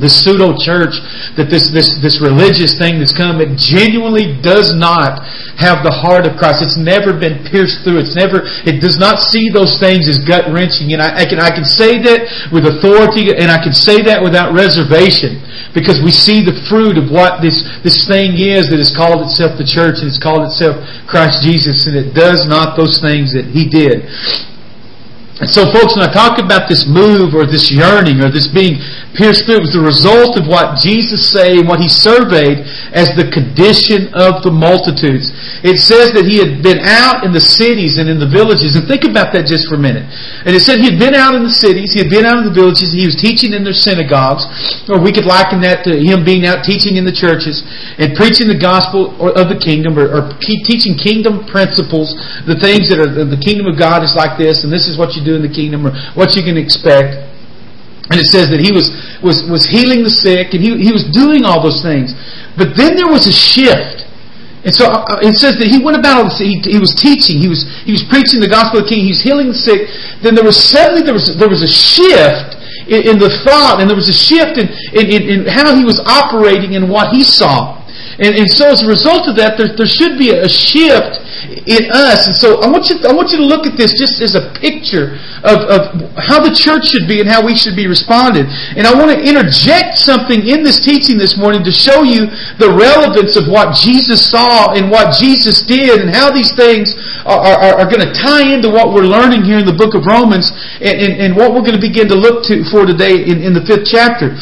[0.00, 0.96] this pseudo church,
[1.36, 5.20] that this, this, this religious thing that's come, it genuinely does not
[5.60, 6.64] have the heart of Christ.
[6.64, 8.00] It's never been pierced through.
[8.00, 10.96] It's never, it does not see those things as gut wrenching.
[10.96, 14.24] And I, I, can, I can say that with authority and I can say that
[14.24, 15.40] without reservation
[15.76, 19.56] because we see the fruit of what this, this thing is that has called itself
[19.56, 23.48] the church and it's called itself Christ Jesus and it does not those things that
[23.48, 24.08] He did.
[25.40, 28.76] And so, folks, when I talk about this move or this yearning or this being
[29.16, 32.60] pierced through, it was the result of what Jesus said and what he surveyed
[32.92, 35.32] as the condition of the multitudes.
[35.64, 38.76] It says that he had been out in the cities and in the villages.
[38.76, 40.04] And think about that just for a minute.
[40.44, 42.46] And it said he had been out in the cities, he had been out in
[42.46, 44.44] the villages, he was teaching in their synagogues,
[44.92, 47.64] or we could liken that to him being out teaching in the churches
[47.96, 52.12] and preaching the gospel of the kingdom or, or teaching kingdom principles,
[52.44, 55.18] the things that are the kingdom of God is like this, and this is what
[55.18, 57.16] you do in the kingdom, or what you can expect.
[58.10, 58.90] And it says that he was,
[59.22, 62.12] was, was healing the sick, and he, he was doing all those things.
[62.58, 64.04] But then there was a shift.
[64.62, 67.66] And so uh, it says that he went about, he, he was teaching, he was,
[67.82, 69.90] he was preaching the gospel of the king, he was healing the sick.
[70.22, 72.54] Then there was suddenly, there was, there was a shift
[72.86, 75.98] in, in the thought, and there was a shift in, in, in, how he was
[76.06, 77.82] operating and what he saw.
[78.22, 81.18] And, and so as a result of that, there, there should be a shift
[81.66, 82.26] in us.
[82.26, 84.50] And so I want you, I want you to look at this just as a
[84.58, 85.14] picture
[85.46, 85.80] of, of
[86.18, 88.50] how the church should be and how we should be responded.
[88.74, 92.26] And I want to interject something in this teaching this morning to show you
[92.58, 97.38] the relevance of what Jesus saw and what Jesus did and how these things are,
[97.38, 100.50] are, are going to tie into what we're learning here in the book of Romans
[100.82, 103.54] and, and, and what we're going to begin to look to for today in, in
[103.54, 104.34] the fifth chapter.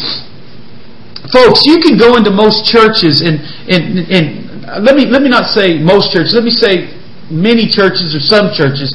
[1.28, 5.28] Folks, you can go into most churches and, and, and uh, let me let me
[5.28, 6.35] not say most churches.
[6.35, 7.00] Let me say
[7.31, 8.93] many churches or some churches.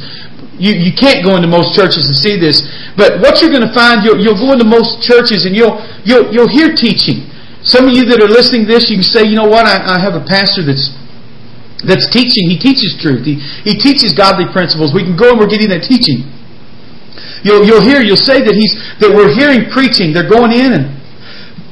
[0.60, 2.64] You, you can't go into most churches and see this,
[2.96, 6.32] but what you're going to find, you'll, you'll go into most churches and you'll, you'll,
[6.32, 7.28] you'll hear teaching.
[7.64, 9.98] Some of you that are listening to this, you can say, you know what, I,
[9.98, 10.94] I have a pastor that's
[11.86, 12.50] that's teaching.
[12.50, 13.26] He teaches truth.
[13.26, 14.94] He, he teaches godly principles.
[14.94, 16.26] We can go and we're getting that teaching.
[17.46, 20.10] You'll, you'll hear, you'll say that he's that we're hearing preaching.
[20.10, 20.86] They're going in and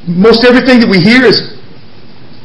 [0.06, 1.56] most everything that we hear is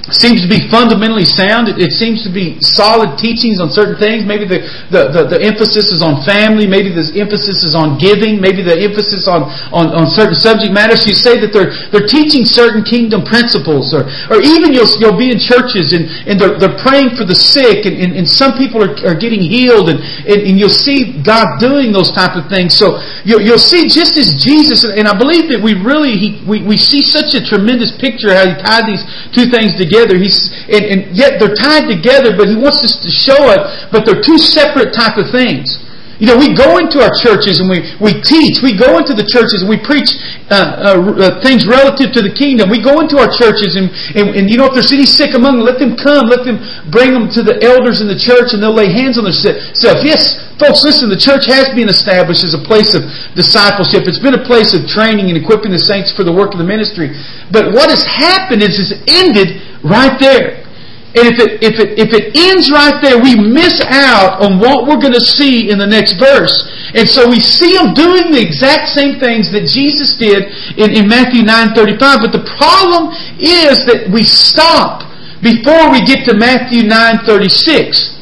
[0.08, 1.68] seems to be fundamentally sound.
[1.68, 4.24] It, seems to be solid teachings on certain things.
[4.24, 6.64] Maybe the, the, the, the, emphasis is on family.
[6.64, 8.40] Maybe the emphasis is on giving.
[8.40, 11.04] Maybe the emphasis on, on, on certain subject matters.
[11.04, 13.92] You say that they're, they're teaching certain kingdom principles.
[13.92, 17.36] Or, or even you'll, you'll be in churches and, and they're, they're praying for the
[17.36, 21.20] sick and, and, and some people are, are getting healed and, and, and you'll see
[21.20, 22.80] God doing those type of things.
[22.80, 22.96] So
[23.28, 26.80] you'll, you'll see just as Jesus, and I believe that we really, he, we, we
[26.80, 29.04] see such a tremendous picture how he tied these
[29.36, 30.18] two things together together.
[30.18, 30.38] He's,
[30.70, 34.22] and, and yet they're tied together, but he wants us to show it, but they're
[34.22, 35.82] two separate type of things.
[36.18, 38.58] You know, we go into our churches and we, we teach.
[38.58, 40.18] We go into the churches and we preach
[40.50, 42.74] uh, uh, uh, things relative to the kingdom.
[42.74, 43.86] We go into our churches and,
[44.18, 46.26] and, and, you know, if there's any sick among them, let them come.
[46.26, 46.58] Let them
[46.90, 49.30] bring them to the elders in the church and they'll lay hands on.
[49.30, 53.06] So, yes, folks, listen, the church has been established as a place of
[53.38, 54.10] discipleship.
[54.10, 56.66] It's been a place of training and equipping the saints for the work of the
[56.66, 57.14] ministry.
[57.54, 60.66] But what has happened is it's ended right there.
[61.16, 64.84] And if it, if it, if it ends right there, we miss out on what
[64.84, 66.52] we're going to see in the next verse.
[66.92, 71.08] And so we see them doing the exact same things that Jesus did in, in
[71.08, 72.28] Matthew 9.35.
[72.28, 73.08] But the problem
[73.40, 75.08] is that we stop
[75.40, 78.18] before we get to Matthew 9.36.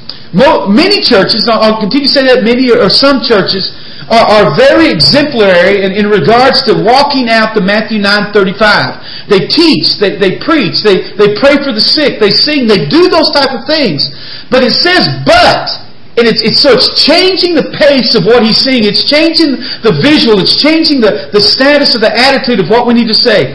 [0.71, 3.75] Many churches, I'll continue to say that, many or some churches,
[4.11, 9.29] are, very exemplary in, in regards to walking out the Matthew 9.35.
[9.29, 13.09] They teach, they, they preach, they, they pray for the sick, they sing, they do
[13.09, 14.15] those type of things.
[14.51, 15.71] But it says, but,
[16.17, 18.85] and it's, it's, so it's changing the pace of what he's saying.
[18.85, 20.41] It's changing the visual.
[20.41, 23.53] It's changing the, the status of the attitude of what we need to say.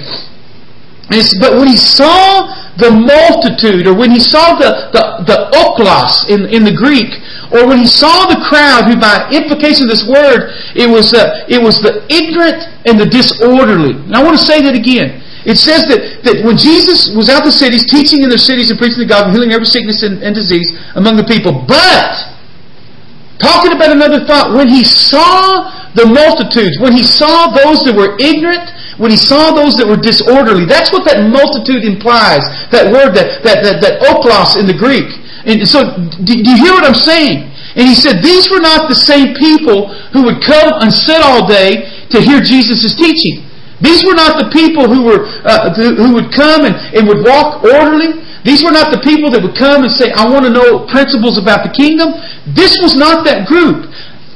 [1.44, 2.48] But when he saw
[2.80, 7.20] the multitude, or when he saw the, the, the oklos in, in the Greek,
[7.52, 11.44] or when he saw the crowd, who by implication of this word, it was, uh,
[11.52, 13.92] it was the ignorant and the disorderly.
[14.08, 15.20] And I want to say that again.
[15.44, 18.78] It says that, that when Jesus was out the cities, teaching in their cities and
[18.78, 21.66] preaching the gospel, healing every sickness and, and disease among the people.
[21.68, 22.32] But,
[23.42, 25.66] talking about another thought, when he saw
[25.98, 28.70] the multitudes, when he saw those that were ignorant,
[29.02, 32.46] when he saw those that were disorderly, that's what that multitude implies.
[32.70, 35.10] That word, that, that, that, that oklos in the Greek.
[35.42, 37.50] And so, do you hear what I'm saying?
[37.74, 41.50] And he said, these were not the same people who would come and sit all
[41.50, 43.42] day to hear Jesus' teaching.
[43.82, 47.66] These were not the people who were uh, who would come and, and would walk
[47.66, 48.22] orderly.
[48.46, 51.42] These were not the people that would come and say, I want to know principles
[51.42, 52.14] about the kingdom.
[52.54, 53.90] This was not that group.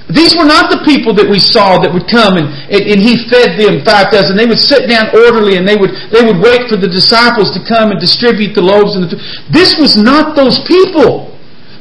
[0.05, 3.57] These were not the people that we saw that would come and, and, he fed
[3.57, 4.37] them 5,000.
[4.37, 7.61] They would sit down orderly and they would, they would wait for the disciples to
[7.65, 9.25] come and distribute the loaves and the food.
[9.49, 11.34] This was not those people.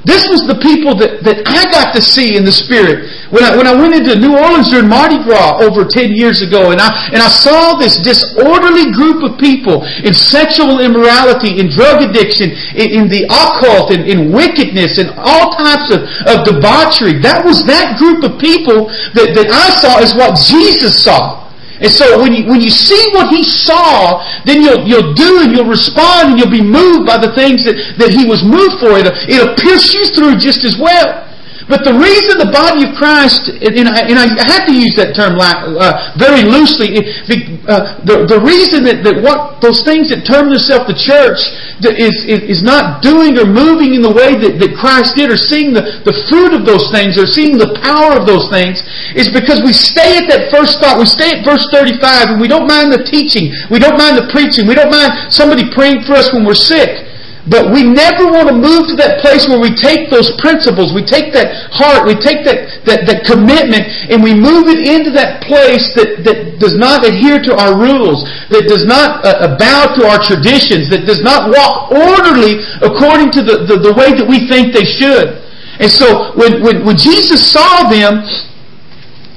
[0.05, 3.09] This was the people that, that I got to see in the Spirit.
[3.33, 6.77] When I, when I went into New Orleans during Mardi Gras over 10 years ago,
[6.77, 12.05] and I, and I saw this disorderly group of people in sexual immorality, in drug
[12.05, 17.17] addiction, in, in the occult, in, in wickedness, in all types of, of debauchery.
[17.25, 21.44] That was that group of people that, that I saw is what Jesus saw.
[21.81, 25.51] And so when you, when you see what he saw, then you'll, you'll do and
[25.51, 28.95] you'll respond and you'll be moved by the things that, that he was moved for.
[28.95, 31.24] It'll, it'll pierce you through just as well.
[31.65, 36.13] But the reason the body of Christ, and I, have to use that term uh,
[36.21, 37.01] very loosely,
[37.65, 37.97] uh,
[38.37, 41.41] reason that, what those things that term themselves the church
[41.81, 46.13] is, not doing or moving in the way that, Christ did or seeing the, the
[46.29, 48.85] fruit of those things or seeing the power of those things
[49.17, 51.01] is because we stay at that first thought.
[51.01, 53.49] We stay at verse 35 and we don't mind the teaching.
[53.73, 54.69] We don't mind the preaching.
[54.69, 57.14] We don't mind somebody praying for us when we're sick.
[57.45, 61.05] But we never want to move to that place where we take those principles, we
[61.05, 65.45] take that heart, we take that, that, that commitment, and we move it into that
[65.45, 70.09] place that, that does not adhere to our rules, that does not uh, bow to
[70.09, 74.49] our traditions, that does not walk orderly according to the, the, the way that we
[74.49, 75.45] think they should.
[75.85, 78.25] And so when, when, when Jesus saw them,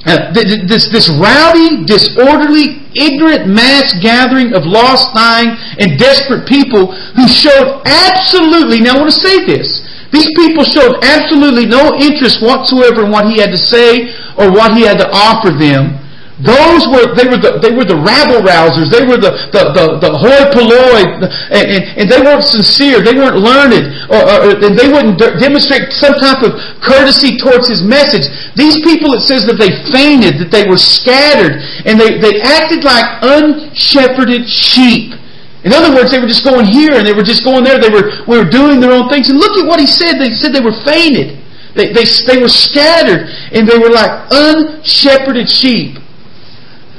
[0.06, 7.26] uh, this, this rowdy, disorderly, ignorant mass gathering of lost, dying, and desperate people who
[7.26, 9.82] showed absolutely, now I want to say this,
[10.12, 14.72] these people showed absolutely no interest whatsoever in what he had to say or what
[14.72, 15.98] he had to offer them.
[16.38, 18.94] Those were they were the they were the rabble rousers.
[18.94, 21.18] They were the the the, the hoi polloi,
[21.50, 23.02] and, and, and, they weren't sincere.
[23.02, 23.74] They weren't learned,
[24.06, 28.30] or, or, and they wouldn't demonstrate some type of courtesy towards his message.
[28.54, 32.86] These people, it says that they fainted, that they were scattered, and they they acted
[32.86, 35.18] like unshepherded sheep.
[35.66, 37.82] In other words, they were just going here and they were just going there.
[37.82, 39.26] They were we were doing their own things.
[39.26, 40.22] And look at what he said.
[40.22, 41.34] They said they were fainted.
[41.74, 45.98] They, they, they were scattered and they were like unshepherded sheep.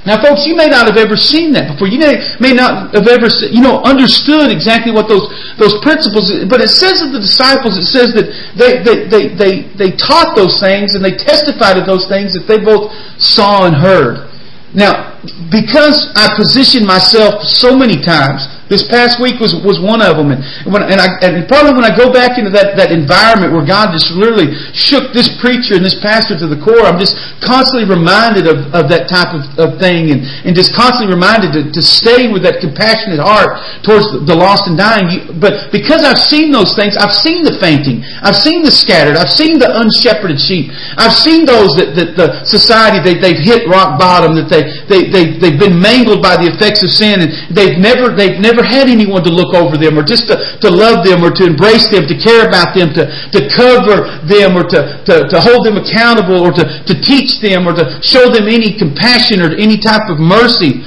[0.08, 1.92] Now, folks, you may not have ever seen that before.
[1.92, 5.28] You may, may not have ever, you know, understood exactly what those,
[5.60, 9.54] those principles, but it says of the disciples, it says that they, they, they, they,
[9.76, 13.76] they taught those things and they testified of those things that they both saw and
[13.76, 14.32] heard.
[14.72, 15.20] Now,
[15.52, 20.30] because I position myself so many times this past week was, was one of them.
[20.30, 20.40] And,
[20.70, 23.92] when, and, I, and probably when I go back into that, that environment where God
[23.92, 28.46] just literally shook this preacher and this pastor to the core, I'm just constantly reminded
[28.46, 32.30] of, of that type of, of thing and, and just constantly reminded to, to stay
[32.30, 35.36] with that compassionate heart towards the, lost and dying.
[35.42, 38.06] But because I've seen those things, I've seen the fainting.
[38.24, 39.18] I've seen the scattered.
[39.18, 40.72] I've seen the unshepherded sheep.
[40.96, 45.12] I've seen those that, that the society, they, they've hit rock bottom, that they, they,
[45.12, 48.68] they, they've been mangled by the effects of sin and they've never, they've never never
[48.68, 51.88] had anyone to look over them or just to, to love them or to embrace
[51.88, 55.80] them, to care about them, to, to cover them or to, to, to hold them
[55.80, 60.12] accountable or to, to teach them or to show them any compassion or any type
[60.12, 60.84] of mercy.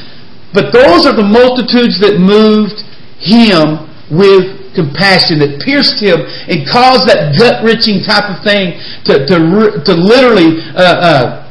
[0.53, 2.85] But those are the multitudes that moved
[3.17, 9.37] him with compassion that pierced him and caused that gut-wrenching type of thing to, to,
[9.85, 11.42] to literally uh, uh,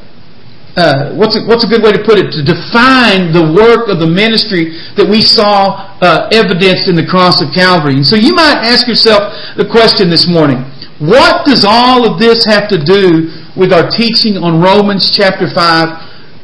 [0.76, 2.32] uh, what's, a, what's a good way to put it?
[2.32, 7.43] To define the work of the ministry that we saw uh, evidenced in the cross
[7.43, 7.99] of Calvary.
[7.99, 10.63] And so you might ask yourself the question this morning
[11.01, 15.57] what does all of this have to do with our teaching on Romans chapter 5,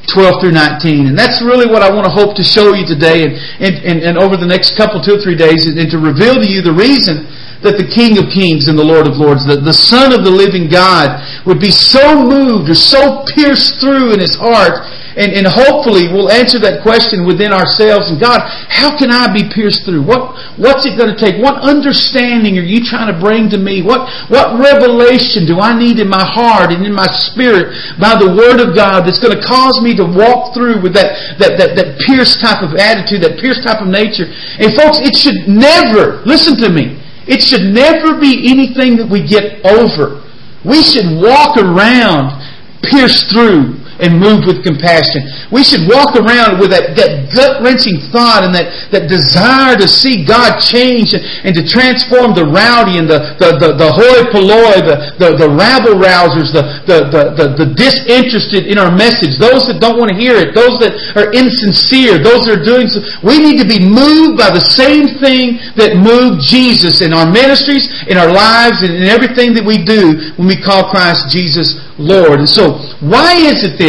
[0.09, 1.13] 12 through 19?
[1.13, 4.17] And that's really what I want to hope to show you today and, and, and,
[4.17, 6.73] over the next couple, two or three days, and, and to reveal to you the
[6.73, 7.29] reason
[7.63, 10.33] that the King of Kings and the Lord of Lords, the, the Son of the
[10.33, 14.81] living God, would be so moved or so pierced through in his heart
[15.17, 18.13] and, and hopefully we'll answer that question within ourselves.
[18.13, 18.37] And God,
[18.69, 20.05] how can I be pierced through?
[20.05, 21.41] What, what's it going to take?
[21.41, 23.81] What understanding are you trying to bring to me?
[23.81, 28.29] What, what revelation do I need in my heart and in my spirit by the
[28.29, 31.73] Word of God that's going to cause me to walk through with that, that, that,
[31.73, 34.29] that pierced type of attitude, that pierced type of nature?
[34.61, 39.25] And folks, it should never, listen to me, it should never be anything that we
[39.25, 40.23] get over.
[40.63, 42.43] We should walk around
[42.83, 45.25] pierced through and moved with compassion.
[45.49, 49.87] We should walk around with that, that gut wrenching thought and that, that desire to
[49.87, 54.29] see God change and, and to transform the rowdy and the, the, the, the hoi
[54.29, 59.39] polloi, the, the, the rabble rousers, the, the, the, the, the disinterested in our message,
[59.39, 62.91] those that don't want to hear it, those that are insincere, those that are doing
[62.91, 63.01] so.
[63.23, 67.87] We need to be moved by the same thing that moved Jesus in our ministries,
[68.05, 72.39] in our lives, and in everything that we do when we call Christ Jesus Lord.
[72.39, 73.86] And so, why is it then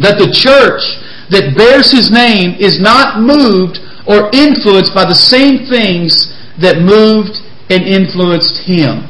[0.00, 0.82] that the church
[1.30, 7.38] that bears his name is not moved or influenced by the same things that moved
[7.70, 9.08] and influenced him?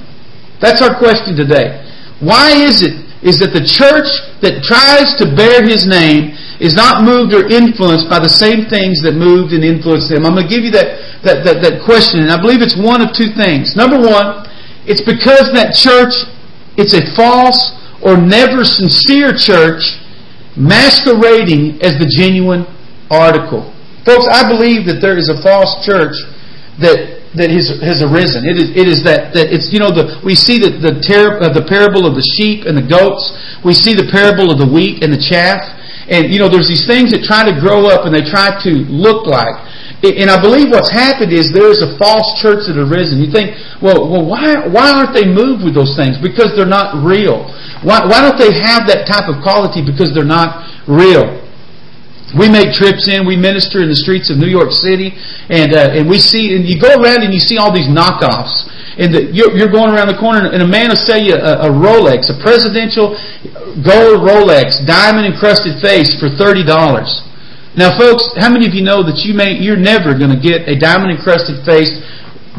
[0.61, 1.83] That's our question today.
[2.21, 4.11] Why is it is that the church
[4.43, 8.99] that tries to bear his name is not moved or influenced by the same things
[9.07, 10.27] that moved and influenced him.
[10.27, 12.99] I'm going to give you that, that, that, that question, and I believe it's one
[12.99, 13.79] of two things.
[13.79, 14.47] Number one,
[14.91, 16.15] it's because that church,
[16.75, 19.83] it's a false or never sincere church
[20.59, 22.67] masquerading as the genuine
[23.11, 23.73] article.
[24.05, 26.15] Folks, I believe that there is a false church
[26.83, 28.45] that that has, has arisen.
[28.45, 31.41] It is, it is that, that it's, you know, the, we see the, the, ter-
[31.41, 33.33] uh, the parable of the sheep and the goats.
[33.65, 35.65] We see the parable of the wheat and the chaff.
[36.13, 38.73] And, you know, there's these things that try to grow up and they try to
[38.85, 39.57] look like.
[40.05, 43.23] And I believe what's happened is there is a false church that has arisen.
[43.23, 46.19] You think, well, well, why, why aren't they moved with those things?
[46.19, 47.49] Because they're not real.
[47.83, 49.83] Why, why don't they have that type of quality?
[49.83, 51.43] Because they're not real.
[52.33, 55.13] We make trips in, we minister in the streets of New York City,
[55.53, 58.73] and uh, and we see, and you go around and you see all these knockoffs.
[58.97, 61.69] And the, you're, you're going around the corner, and a man will sell you a,
[61.69, 63.17] a Rolex, a presidential
[63.85, 67.21] gold Rolex, diamond encrusted face for thirty dollars.
[67.77, 70.65] Now, folks, how many of you know that you may you're never going to get
[70.69, 72.01] a diamond encrusted face,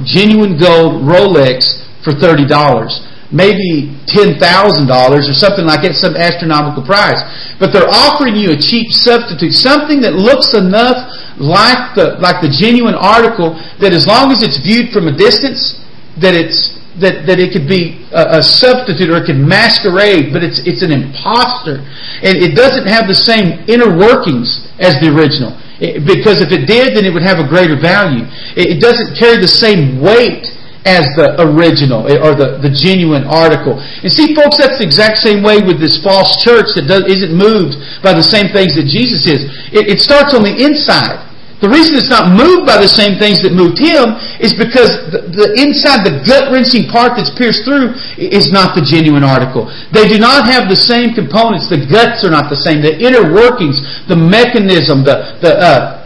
[0.06, 3.02] genuine gold Rolex for thirty dollars?
[3.34, 7.18] Maybe $10,000 or something like that, some astronomical price.
[7.58, 11.10] But they're offering you a cheap substitute, something that looks enough
[11.42, 15.82] like the, like the genuine article that as long as it's viewed from a distance,
[16.22, 20.46] that it's that, that it could be a, a, substitute or it could masquerade, but
[20.46, 21.82] it's, it's an impostor.
[22.22, 25.58] And it doesn't have the same inner workings as the original.
[25.82, 28.30] It, because if it did, then it would have a greater value.
[28.54, 30.46] It, it doesn't carry the same weight
[30.84, 33.80] as the original eh, or the, the genuine article.
[33.80, 37.32] And see, folks, that's the exact same way with this false church that does, isn't
[37.32, 39.48] moved by the same things that Jesus is.
[39.72, 41.24] It, it starts on the inside.
[41.64, 45.24] The reason it's not moved by the same things that moved him is because the,
[45.32, 49.72] the inside, the gut wrenching part that's pierced through is not the genuine article.
[49.96, 51.72] They do not have the same components.
[51.72, 52.84] The guts are not the same.
[52.84, 53.80] The inner workings,
[54.12, 56.04] the mechanism, the, the, uh,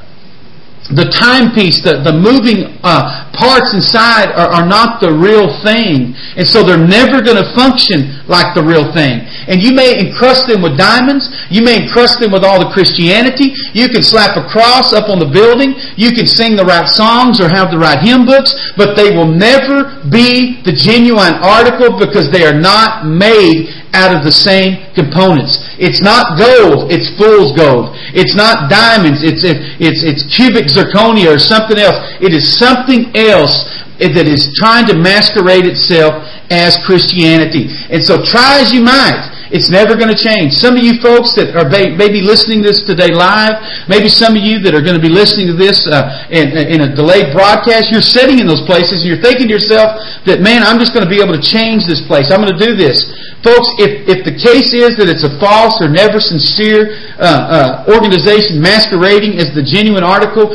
[0.93, 6.18] the timepiece, the, the moving uh, parts inside are, are not the real thing.
[6.36, 9.24] And so they're never going to function like the real thing.
[9.48, 11.30] And you may encrust them with diamonds.
[11.50, 13.54] You may encrust them with all the Christianity.
[13.74, 15.78] You can slap a cross up on the building.
[15.96, 18.54] You can sing the right songs or have the right hymn books.
[18.76, 24.22] But they will never be the genuine article because they are not made out of
[24.24, 25.58] the same components.
[25.82, 27.98] It's not gold, it's fool's gold.
[28.14, 31.98] It's not diamonds, it's, it's, it's cubic zirconia or something else.
[32.22, 37.67] It is something else that is trying to masquerade itself as Christianity.
[37.89, 40.51] And so try as you might, it's never going to change.
[40.59, 43.55] Some of you folks that are maybe listening to this today live,
[43.88, 46.84] maybe some of you that are going to be listening to this uh, in, in
[46.84, 50.67] a delayed broadcast, you're sitting in those places and you're thinking to yourself that, man,
[50.67, 52.28] I'm just going to be able to change this place.
[52.28, 53.07] I'm going to do this.
[53.39, 57.93] Folks, if, if the case is that it's a false or never sincere uh, uh,
[57.95, 60.51] organization masquerading as the genuine article,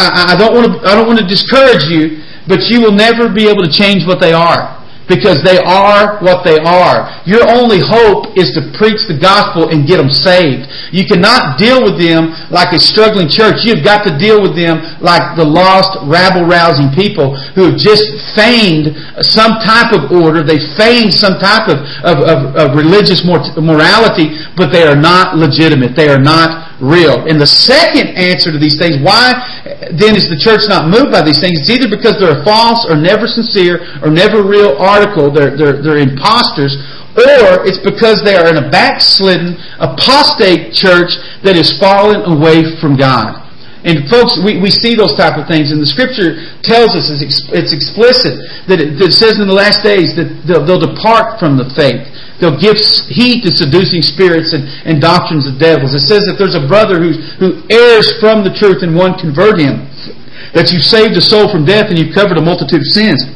[0.00, 3.28] I, I don't want to I don't want to discourage you, but you will never
[3.28, 4.80] be able to change what they are
[5.10, 7.10] because they are what they are.
[7.26, 10.70] Your only hope is to preach the gospel and get them saved.
[10.94, 13.66] You cannot deal with them like a struggling church.
[13.66, 18.06] You've got to deal with them like the lost, rabble-rousing people who have just
[18.38, 18.94] feigned
[19.26, 20.46] some type of order.
[20.46, 25.98] They feigned some type of, of, of, of religious morality, but they are not legitimate.
[25.98, 27.28] They are not real.
[27.28, 29.36] And the second answer to these things, why
[29.92, 31.60] then is the church not moved by these things?
[31.62, 35.78] It's either because they're a false or never sincere or never real article, they're, they're,
[35.84, 36.74] they're imposters,
[37.14, 42.96] or it's because they are in a backslidden, apostate church that has fallen away from
[42.96, 43.40] God.
[43.80, 47.72] And folks, we, we see those type of things, and the Scripture tells us it's,
[47.72, 48.36] explicit
[48.68, 51.64] that it, that it says in the last days that they'll, they'll depart from the
[51.72, 52.04] faith.
[52.40, 52.80] They'll give
[53.12, 55.92] heed to seducing spirits and, and doctrines of devils.
[55.92, 59.60] It says that there's a brother who, who errs from the truth and one convert
[59.60, 59.84] him.
[60.56, 63.28] That you've saved a soul from death and you've covered a multitude of sins.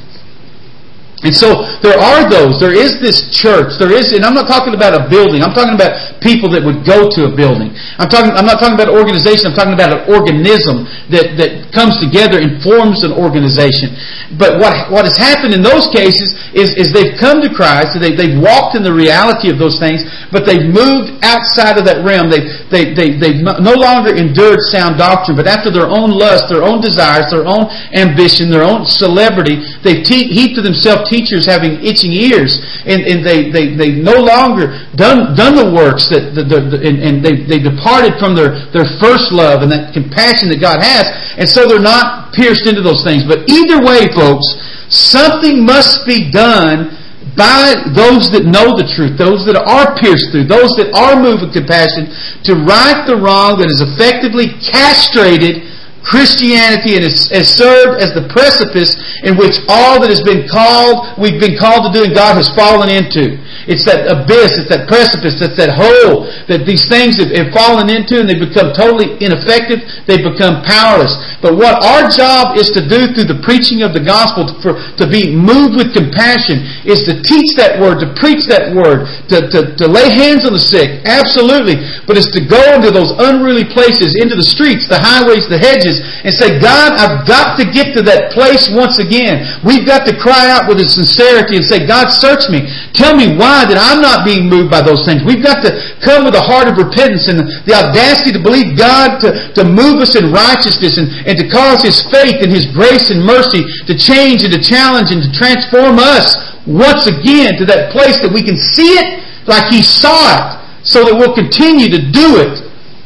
[1.24, 2.60] And so there are those.
[2.60, 3.80] There is this church.
[3.80, 5.40] There is, and I'm not talking about a building.
[5.40, 7.72] I'm talking about people that would go to a building.
[7.96, 8.28] I'm talking.
[8.36, 9.48] I'm not talking about an organization.
[9.48, 13.96] I'm talking about an organism that that comes together and forms an organization.
[14.36, 17.96] But what what has happened in those cases is is they've come to Christ.
[17.96, 22.04] They they've walked in the reality of those things, but they've moved outside of that
[22.04, 22.28] realm.
[22.28, 26.60] They they they they've no longer endured sound doctrine, but after their own lust, their
[26.68, 32.10] own desires, their own ambition, their own celebrity, they've heaped to themselves teachers having itching
[32.10, 36.58] ears, and, and they, they, they no longer done, done the works that the, the,
[36.74, 40.58] the, and, and they, they departed from their, their first love and that compassion that
[40.58, 41.06] God has,
[41.38, 43.22] and so they're not pierced into those things.
[43.22, 44.44] But either way, folks,
[44.90, 46.98] something must be done
[47.38, 51.42] by those that know the truth, those that are pierced through, those that are moved
[51.42, 52.10] with compassion,
[52.46, 55.66] to right the wrong that has effectively castrated
[56.04, 58.92] Christianity has, has, served as the precipice
[59.24, 62.52] in which all that has been called, we've been called to do and God has
[62.52, 63.40] fallen into.
[63.64, 67.88] It's that abyss, it's that precipice, it's that hole that these things have, have fallen
[67.88, 71.16] into and they become totally ineffective, they become powerless.
[71.40, 75.06] But what our job is to do through the preaching of the gospel, for, to
[75.08, 79.72] be moved with compassion, is to teach that word, to preach that word, to, to,
[79.80, 81.80] to lay hands on the sick, absolutely.
[82.04, 85.93] But it's to go into those unruly places, into the streets, the highways, the hedges,
[86.00, 89.44] and say, God, I've got to get to that place once again.
[89.62, 92.66] We've got to cry out with a sincerity and say, God, search me.
[92.94, 95.22] Tell me why that I'm not being moved by those things.
[95.22, 99.20] We've got to come with a heart of repentance and the audacity to believe God
[99.22, 103.10] to, to move us in righteousness and, and to cause His faith and His grace
[103.10, 107.92] and mercy to change and to challenge and to transform us once again to that
[107.92, 110.46] place that we can see it like He saw it
[110.84, 112.60] so that we'll continue to do it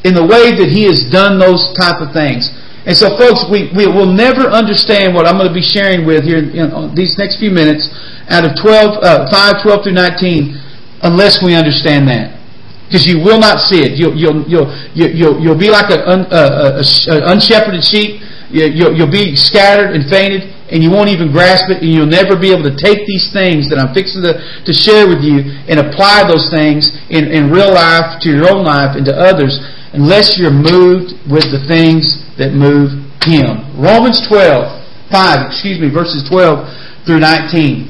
[0.07, 2.51] in the way that He has done those type of things.
[2.89, 6.25] And so, folks, we, we will never understand what I'm going to be sharing with
[6.25, 7.85] here in, these next few minutes
[8.33, 10.57] out of 12, uh, 5, 12 through 19
[11.03, 12.41] unless we understand that.
[12.87, 13.99] Because you will not see it.
[13.99, 16.81] You'll, you'll, you'll, you'll, you'll be like an un, uh,
[17.29, 18.23] unshepherded sheep.
[18.49, 22.37] You'll, you'll be scattered and fainted, and you won't even grasp it, and you'll never
[22.37, 25.81] be able to take these things that I'm fixing to, to share with you and
[25.81, 29.57] apply those things in, in real life to your own life and to others
[29.97, 32.93] unless you're moved with the things that move
[33.25, 33.65] Him.
[33.81, 37.89] Romans 12, 5, excuse me, verses 12 through 19.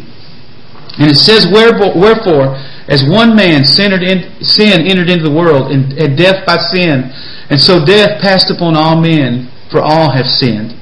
[0.98, 2.54] And it says, Wherefore,
[2.88, 7.10] as one man sin entered into the world, and death by sin,
[7.50, 10.78] and so death passed upon all men, for all have sinned.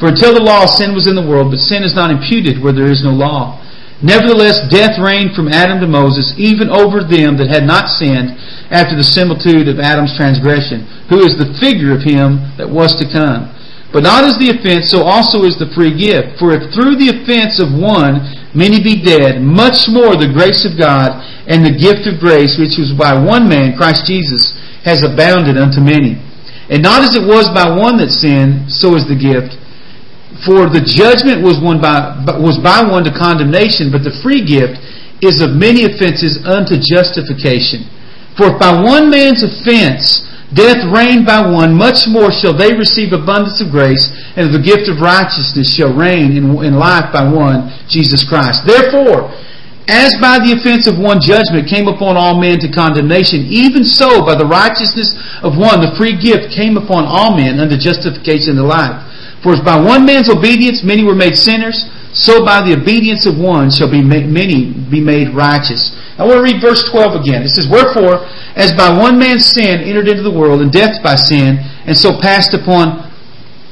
[0.00, 2.72] For until the law, sin was in the world, but sin is not imputed where
[2.72, 3.60] there is no law.
[4.00, 8.32] Nevertheless, death reigned from Adam to Moses, even over them that had not sinned,
[8.72, 13.04] after the similitude of Adam's transgression, who is the figure of him that was to
[13.12, 13.52] come.
[13.92, 16.40] But not as the offense, so also is the free gift.
[16.40, 18.24] For if through the offense of one
[18.56, 22.78] many be dead, much more the grace of God and the gift of grace, which
[22.80, 26.16] was by one man, Christ Jesus, has abounded unto many.
[26.70, 29.58] And not as it was by one that sinned, so is the gift.
[30.46, 34.80] For the judgment was, one by, was by one to condemnation, but the free gift
[35.20, 37.84] is of many offenses unto justification.
[38.40, 40.24] For if by one man's offense
[40.56, 44.88] death reigned by one, much more shall they receive abundance of grace, and the gift
[44.88, 48.66] of righteousness shall reign in, in life by one, Jesus Christ.
[48.66, 49.30] Therefore,
[49.90, 54.22] as by the offense of one judgment came upon all men to condemnation, even so
[54.22, 58.70] by the righteousness of one the free gift came upon all men unto justification of
[58.70, 59.09] life.
[59.42, 63.38] For as by one man's obedience many were made sinners, so by the obedience of
[63.38, 65.96] one shall be many be made righteous.
[66.18, 67.42] I want to read verse 12 again.
[67.42, 71.14] It says, Wherefore, as by one man's sin entered into the world, and death by
[71.14, 73.10] sin, and so passed upon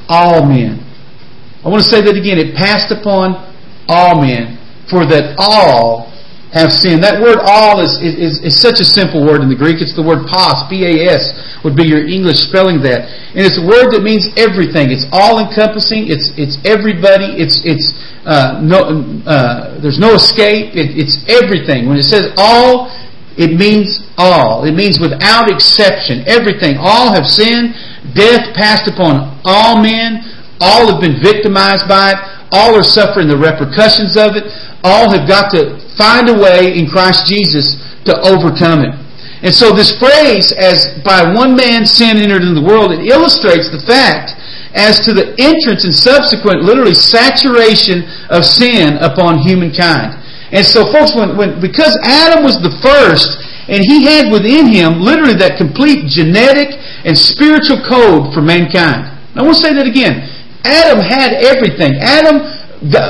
[0.07, 0.81] all men.
[1.63, 2.39] I want to say that again.
[2.39, 3.37] It passed upon
[3.87, 4.57] all men,
[4.89, 6.08] for that all
[6.49, 7.05] have sinned.
[7.05, 9.85] That word all is, is, is, such a simple word in the Greek.
[9.85, 13.05] It's the word pas, P-A-S, would be your English spelling that.
[13.37, 14.89] And it's a word that means everything.
[14.89, 16.09] It's all encompassing.
[16.09, 17.37] It's, it's everybody.
[17.37, 17.93] It's, it's,
[18.25, 18.97] uh, no,
[19.29, 20.73] uh, there's no escape.
[20.73, 21.85] It, it's everything.
[21.85, 22.89] When it says all,
[23.37, 24.65] it means all.
[24.65, 26.25] It means without exception.
[26.25, 26.81] Everything.
[26.81, 27.77] All have sinned.
[28.17, 30.25] Death passed upon all men.
[30.57, 32.19] All have been victimized by it.
[32.51, 34.49] All are suffering the repercussions of it.
[34.83, 38.93] All have got to find a way in Christ Jesus to overcome it.
[39.41, 43.71] And so this phrase, as by one man sin entered into the world, it illustrates
[43.71, 44.35] the fact
[44.75, 50.19] as to the entrance and subsequent, literally, saturation of sin upon humankind.
[50.51, 53.39] And so, folks, when, when, because Adam was the first,
[53.69, 56.73] and he had within him literally that complete genetic
[57.05, 59.05] and spiritual code for mankind.
[59.37, 60.25] I want to say that again.
[60.63, 61.95] Adam had everything.
[61.99, 62.59] Adam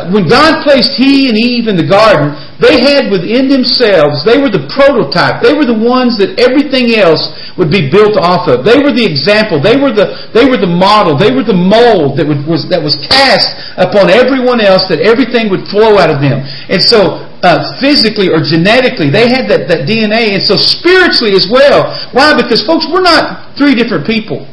[0.10, 4.50] when God placed he and Eve in the garden, they had within themselves, they were
[4.50, 5.46] the prototype.
[5.46, 7.22] They were the ones that everything else
[7.54, 8.66] would be built off of.
[8.66, 9.62] They were the example.
[9.62, 11.14] They were the, they were the model.
[11.14, 15.70] They were the mold that was, that was cast upon everyone else that everything would
[15.70, 16.42] flow out of them.
[16.66, 20.34] And so, uh, physically or genetically, they had that, that DNA.
[20.34, 21.94] And so spiritually as well.
[22.10, 22.34] Why?
[22.34, 24.50] Because folks, we're not three different people.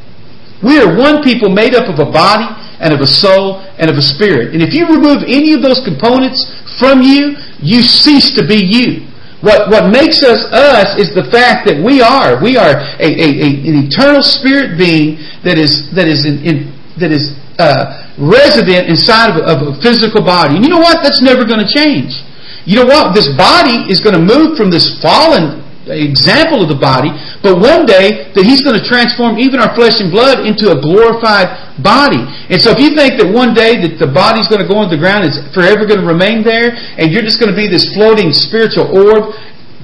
[0.60, 2.46] We are one people made up of a body
[2.80, 4.52] and of a soul and of a spirit.
[4.52, 6.44] And if you remove any of those components
[6.78, 9.08] from you, you cease to be you.
[9.44, 12.40] What, what makes us us is the fact that we are.
[12.40, 16.54] We are a, a, a an eternal spirit being that is, that is, in, in
[16.96, 20.56] that is uh, resident inside of a, of a physical body.
[20.56, 21.04] And you know what?
[21.04, 22.16] That's never going to change.
[22.64, 23.12] you know what?
[23.12, 27.86] This body is going to move from this fallen example of the body, but one
[27.86, 32.22] day that He's going to transform even our flesh and blood into a glorified body.
[32.50, 34.98] And so if you think that one day that the body's going to go into
[34.98, 37.86] the ground, it's forever going to remain there, and you're just going to be this
[37.94, 39.34] floating spiritual orb,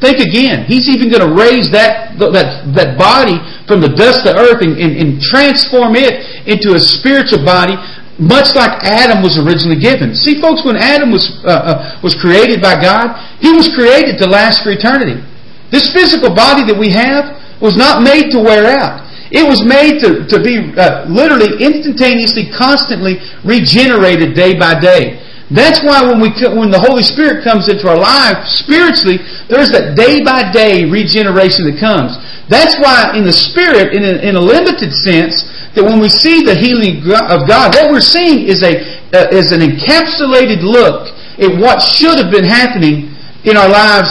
[0.02, 0.66] think again.
[0.66, 3.38] He's even going to raise that, that, that body
[3.70, 6.18] from the dust of earth and, and, and transform it
[6.50, 7.78] into a spiritual body
[8.20, 10.14] much like Adam was originally given.
[10.14, 14.28] See, folks, when Adam was uh, uh, was created by God, he was created to
[14.28, 15.16] last for eternity.
[15.72, 19.08] This physical body that we have was not made to wear out.
[19.32, 23.16] It was made to, to be uh, literally instantaneously, constantly
[23.48, 25.16] regenerated day by day.
[25.48, 29.96] That's why when we when the Holy Spirit comes into our life spiritually, there's that
[29.96, 32.16] day by day regeneration that comes.
[32.48, 35.44] That's why in the Spirit, in a, in a limited sense,
[35.76, 38.80] that when we see the healing of God, what we're seeing is a
[39.12, 43.12] uh, is an encapsulated look at what should have been happening
[43.44, 44.08] in our lives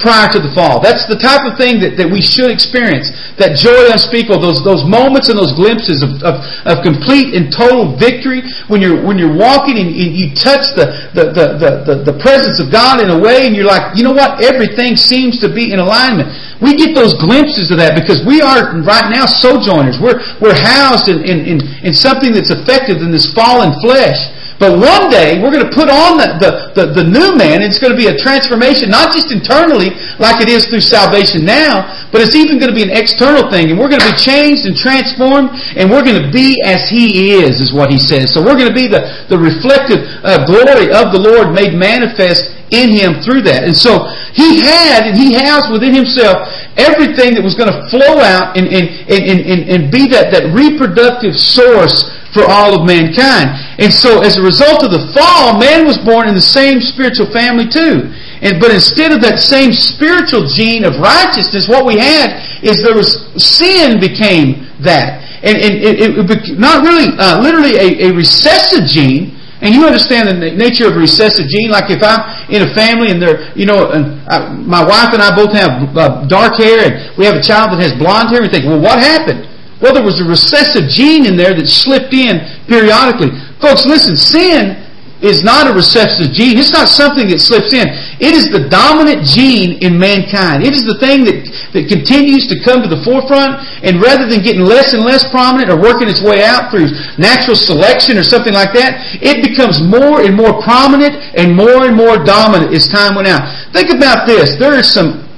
[0.00, 0.80] prior to the fall.
[0.80, 3.12] That's the type of thing that, that we should experience.
[3.36, 7.92] That joy unspeakable, those, those moments and those glimpses of, of, of complete and total
[8.00, 8.40] victory
[8.72, 11.46] when you're, when you're walking and you, you touch the, the, the,
[11.84, 14.40] the, the presence of God in a way and you're like, you know what?
[14.40, 16.32] Everything seems to be in alignment.
[16.64, 20.00] We get those glimpses of that because we are right now sojourners.
[20.00, 24.32] We're, we're housed in, in, in, in something that's effective in this fallen flesh.
[24.60, 27.64] But one day, we're going to put on the, the, the, the, new man.
[27.64, 29.88] And it's going to be a transformation, not just internally,
[30.20, 33.72] like it is through salvation now, but it's even going to be an external thing.
[33.72, 37.40] And we're going to be changed and transformed, and we're going to be as he
[37.40, 38.36] is, is what he says.
[38.36, 39.00] So we're going to be the,
[39.32, 43.64] the reflective uh, glory of the Lord made manifest in him through that.
[43.64, 46.44] And so he had and he has within himself
[46.76, 50.52] everything that was going to flow out and, and, and, and, and be that, that
[50.52, 53.50] reproductive source for all of mankind.
[53.78, 57.26] And so as a result of the fall, man was born in the same spiritual
[57.30, 58.10] family too.
[58.40, 62.96] And, but instead of that same spiritual gene of righteousness, what we had is there
[62.96, 65.20] was sin became that.
[65.42, 70.28] And, and it, it, not really, uh, literally a, a recessive gene, and you understand
[70.28, 71.68] the nature of a recessive gene.
[71.68, 75.20] Like if I'm in a family and they're, you know, and I, my wife and
[75.20, 78.40] I both have uh, dark hair and we have a child that has blonde hair,
[78.40, 79.49] we think, well, what happened?
[79.80, 83.32] Well, there was a recessive gene in there that slipped in periodically.
[83.60, 84.76] Folks, listen, sin
[85.20, 86.56] is not a recessive gene.
[86.56, 87.84] It's not something that slips in.
[88.20, 90.64] It is the dominant gene in mankind.
[90.64, 91.44] It is the thing that,
[91.76, 95.68] that continues to come to the forefront, and rather than getting less and less prominent
[95.68, 96.88] or working its way out through
[97.20, 101.96] natural selection or something like that, it becomes more and more prominent and more and
[101.96, 103.44] more dominant as time went out.
[103.76, 104.56] Think about this.
[104.56, 105.28] There are some,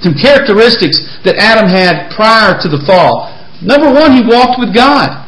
[0.00, 0.96] some characteristics
[1.28, 3.33] that Adam had prior to the fall.
[3.62, 5.24] Number one, he walked with God.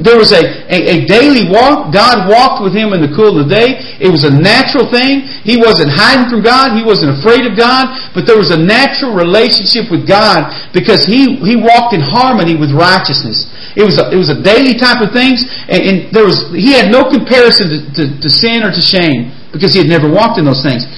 [0.00, 0.40] There was a,
[0.72, 1.92] a, a, daily walk.
[1.92, 3.76] God walked with him in the cool of the day.
[4.00, 5.28] It was a natural thing.
[5.44, 6.72] He wasn't hiding from God.
[6.72, 7.92] He wasn't afraid of God.
[8.16, 12.72] But there was a natural relationship with God because he, he walked in harmony with
[12.72, 13.52] righteousness.
[13.76, 15.44] It was a, it was a daily type of things.
[15.68, 19.28] And, and there was, he had no comparison to, to, to sin or to shame
[19.52, 20.88] because he had never walked in those things.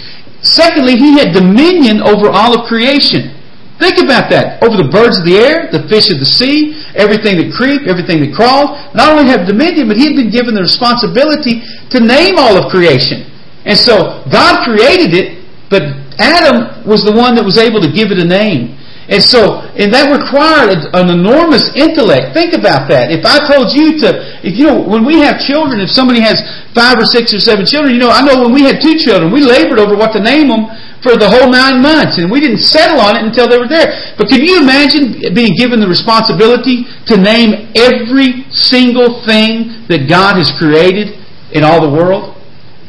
[0.44, 3.34] Secondly, he had dominion over all of creation.
[3.78, 4.62] Think about that.
[4.62, 8.22] Over the birds of the air, the fish of the sea, everything that creep, everything
[8.22, 8.78] that crawled.
[8.94, 12.70] Not only have dominion, but he had been given the responsibility to name all of
[12.70, 13.26] creation.
[13.66, 15.82] And so God created it, but
[16.22, 18.78] Adam was the one that was able to give it a name.
[19.04, 22.32] And so, and that required an enormous intellect.
[22.32, 23.12] Think about that.
[23.12, 26.40] If I told you to, if you know, when we have children, if somebody has
[26.72, 29.28] five or six or seven children, you know, I know when we had two children,
[29.28, 30.72] we labored over what to name them
[31.04, 33.92] for the whole nine months, and we didn't settle on it until they were there.
[34.16, 40.40] But can you imagine being given the responsibility to name every single thing that God
[40.40, 41.20] has created
[41.52, 42.34] in all the world?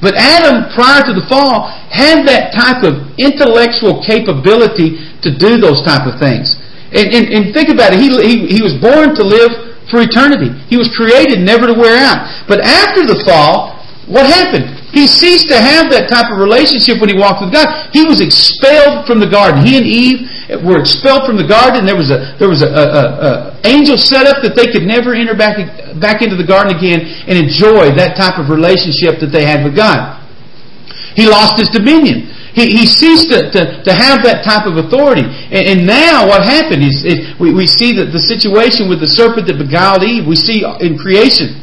[0.02, 5.82] But Adam, prior to the fall, had that type of intellectual capability to do those
[5.82, 6.56] type of things.
[6.94, 8.00] And, and, and think about it.
[8.00, 9.52] He, he, he was born to live
[9.90, 10.54] for eternity.
[10.70, 12.46] He was created never to wear out.
[12.48, 13.76] But after the fall,
[14.08, 14.70] what happened?
[14.94, 17.68] He ceased to have that type of relationship when he walked with God.
[17.92, 19.66] He was expelled from the garden.
[19.66, 20.30] He and Eve
[20.62, 21.90] were expelled from the garden.
[21.90, 23.32] There was a there was a, a, a
[23.66, 25.58] angel set up that they could never enter back
[26.00, 29.76] back into the garden again and enjoy that type of relationship that they had with
[29.76, 30.22] God.
[31.18, 32.30] He lost his dominion.
[32.56, 35.28] He, he ceased to, to, to have that type of authority.
[35.28, 37.04] And, and now what happened is,
[37.36, 40.96] we, we see that the situation with the serpent that beguiled Eve, we see in
[40.96, 41.62] creation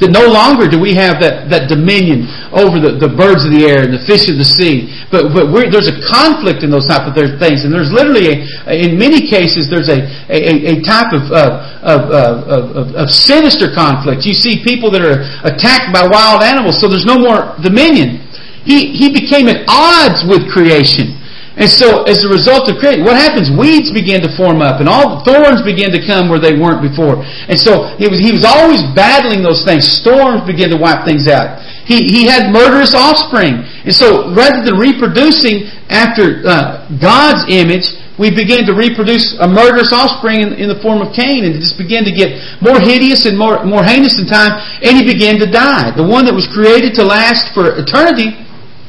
[0.00, 3.66] that no longer do we have that, that dominion over the, the birds of the
[3.66, 4.90] air and the fish of the sea.
[5.10, 7.62] But, but there's a conflict in those type of things.
[7.62, 11.50] And there's literally, a, in many cases, there's a, a, a type of, of,
[11.86, 14.26] of, of, of sinister conflict.
[14.26, 18.23] You see people that are attacked by wild animals, so there's no more dominion.
[18.64, 21.20] He, he became at odds with creation.
[21.54, 23.46] And so, as a result of creation, what happens?
[23.46, 26.82] Weeds begin to form up, and all the thorns begin to come where they weren't
[26.82, 27.22] before.
[27.22, 29.86] And so, he was, he was always battling those things.
[29.86, 31.62] Storms begin to wipe things out.
[31.86, 33.62] He, he had murderous offspring.
[33.86, 37.86] And so, rather than reproducing after uh, God's image,
[38.18, 41.62] we began to reproduce a murderous offspring in, in, the form of Cain, and it
[41.62, 45.38] just began to get more hideous and more, more heinous in time, and he began
[45.38, 45.94] to die.
[45.94, 48.34] The one that was created to last for eternity,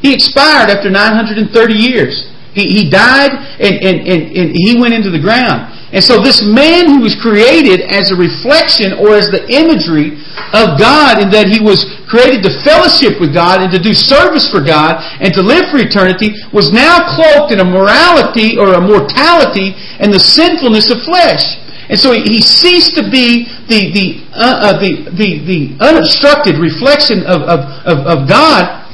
[0.05, 2.29] he expired after 930 years.
[2.53, 5.73] He, he died and, and, and, and he went into the ground.
[5.89, 10.13] And so this man who was created as a reflection or as the imagery
[10.53, 14.45] of God in that he was created to fellowship with God and to do service
[14.45, 18.81] for God and to live for eternity was now cloaked in a morality or a
[18.81, 21.57] mortality and the sinfulness of flesh.
[21.89, 24.05] And so he ceased to be the, the,
[24.37, 28.85] uh, uh, the, the, the unobstructed reflection of, of, of, of God.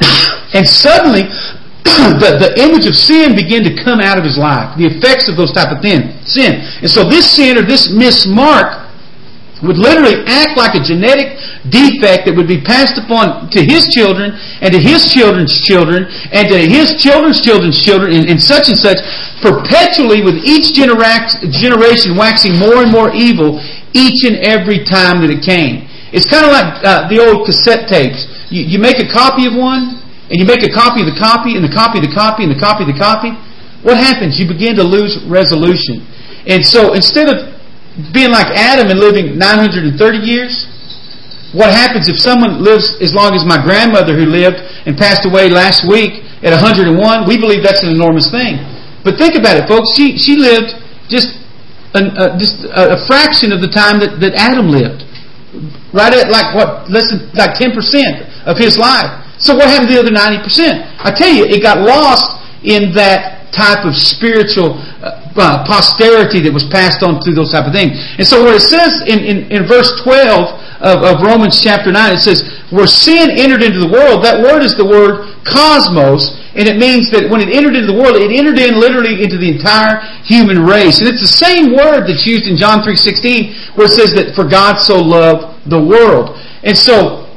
[0.54, 1.28] and suddenly
[2.20, 4.76] the, the image of sin began to come out of his life.
[4.76, 6.14] The effects of those type of sin.
[6.24, 6.60] Sin.
[6.84, 8.88] And so this sin or this mismark
[9.62, 11.34] would literally act like a genetic
[11.66, 14.30] defect that would be passed upon to his children
[14.62, 18.78] and to his children's children and to his children's children's children and, and such and
[18.78, 19.02] such
[19.42, 23.58] perpetually with each generation waxing more and more evil
[23.96, 25.90] each and every time that it came.
[26.14, 28.30] It's kind of like uh, the old cassette tapes.
[28.48, 29.98] You, you make a copy of one
[30.28, 32.52] and you make a copy of the copy and the copy of the copy and
[32.52, 33.32] the copy of the copy,
[33.80, 34.36] what happens?
[34.36, 36.04] You begin to lose resolution.
[36.44, 37.56] And so instead of
[38.12, 40.68] being like Adam and living 930 years,
[41.56, 45.48] what happens if someone lives as long as my grandmother who lived and passed away
[45.48, 46.92] last week at 101?
[47.24, 48.60] We believe that's an enormous thing.
[49.00, 49.96] But think about it, folks.
[49.96, 50.76] She, she lived
[51.08, 51.40] just,
[51.96, 55.08] an, uh, just a, a fraction of the time that, that Adam lived.
[55.96, 57.72] Right at like what, less than like 10%
[58.44, 59.24] of his life.
[59.38, 60.98] So what happened to the other 90%?
[60.98, 66.52] I tell you, it got lost in that type of spiritual uh, uh, posterity that
[66.52, 67.96] was passed on through those type of things.
[68.18, 71.96] And so where it says in, in, in verse 12 of, of Romans chapter 9,
[72.12, 76.66] it says, where sin entered into the world, that word is the word cosmos, and
[76.66, 79.48] it means that when it entered into the world, it entered in literally into the
[79.48, 80.98] entire human race.
[80.98, 84.42] And it's the same word that's used in John 3.16 where it says that for
[84.42, 86.36] God so loved the world.
[86.66, 87.27] And so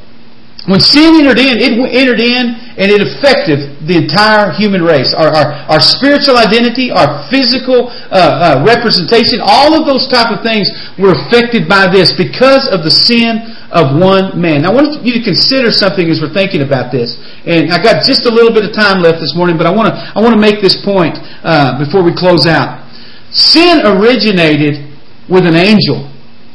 [0.70, 5.10] when sin entered in, it entered in and it affected the entire human race.
[5.10, 10.46] Our, our, our spiritual identity, our physical uh, uh, representation, all of those type of
[10.46, 10.70] things
[11.02, 13.42] were affected by this because of the sin
[13.74, 14.62] of one man.
[14.62, 17.18] Now, I want you to consider something as we're thinking about this.
[17.42, 19.90] And I got just a little bit of time left this morning, but I want
[19.90, 22.86] to I want to make this point uh, before we close out.
[23.34, 24.78] Sin originated
[25.26, 26.06] with an angel.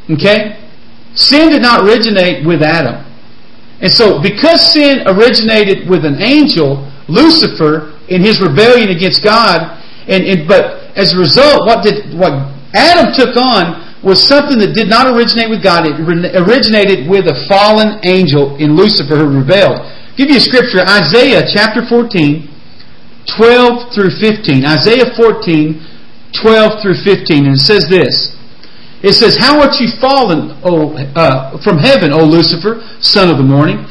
[0.07, 0.55] Okay,
[1.11, 3.03] sin did not originate with Adam.
[3.81, 10.23] And so, because sin originated with an angel, Lucifer, in his rebellion against God, and,
[10.23, 12.33] and but as a result, what did what
[12.73, 15.85] Adam took on was something that did not originate with God.
[15.85, 15.97] It
[16.37, 19.81] originated with a fallen angel in Lucifer who rebelled.
[19.81, 22.47] I'll give you a scripture, Isaiah chapter 14,
[23.37, 24.65] 12 through 15.
[24.65, 25.81] Isaiah 14,
[26.33, 27.45] 12 through 15.
[27.45, 28.36] And it says this.
[29.07, 33.47] It says, How art you fallen o, uh, from heaven, O Lucifer, son of the
[33.47, 33.87] morning?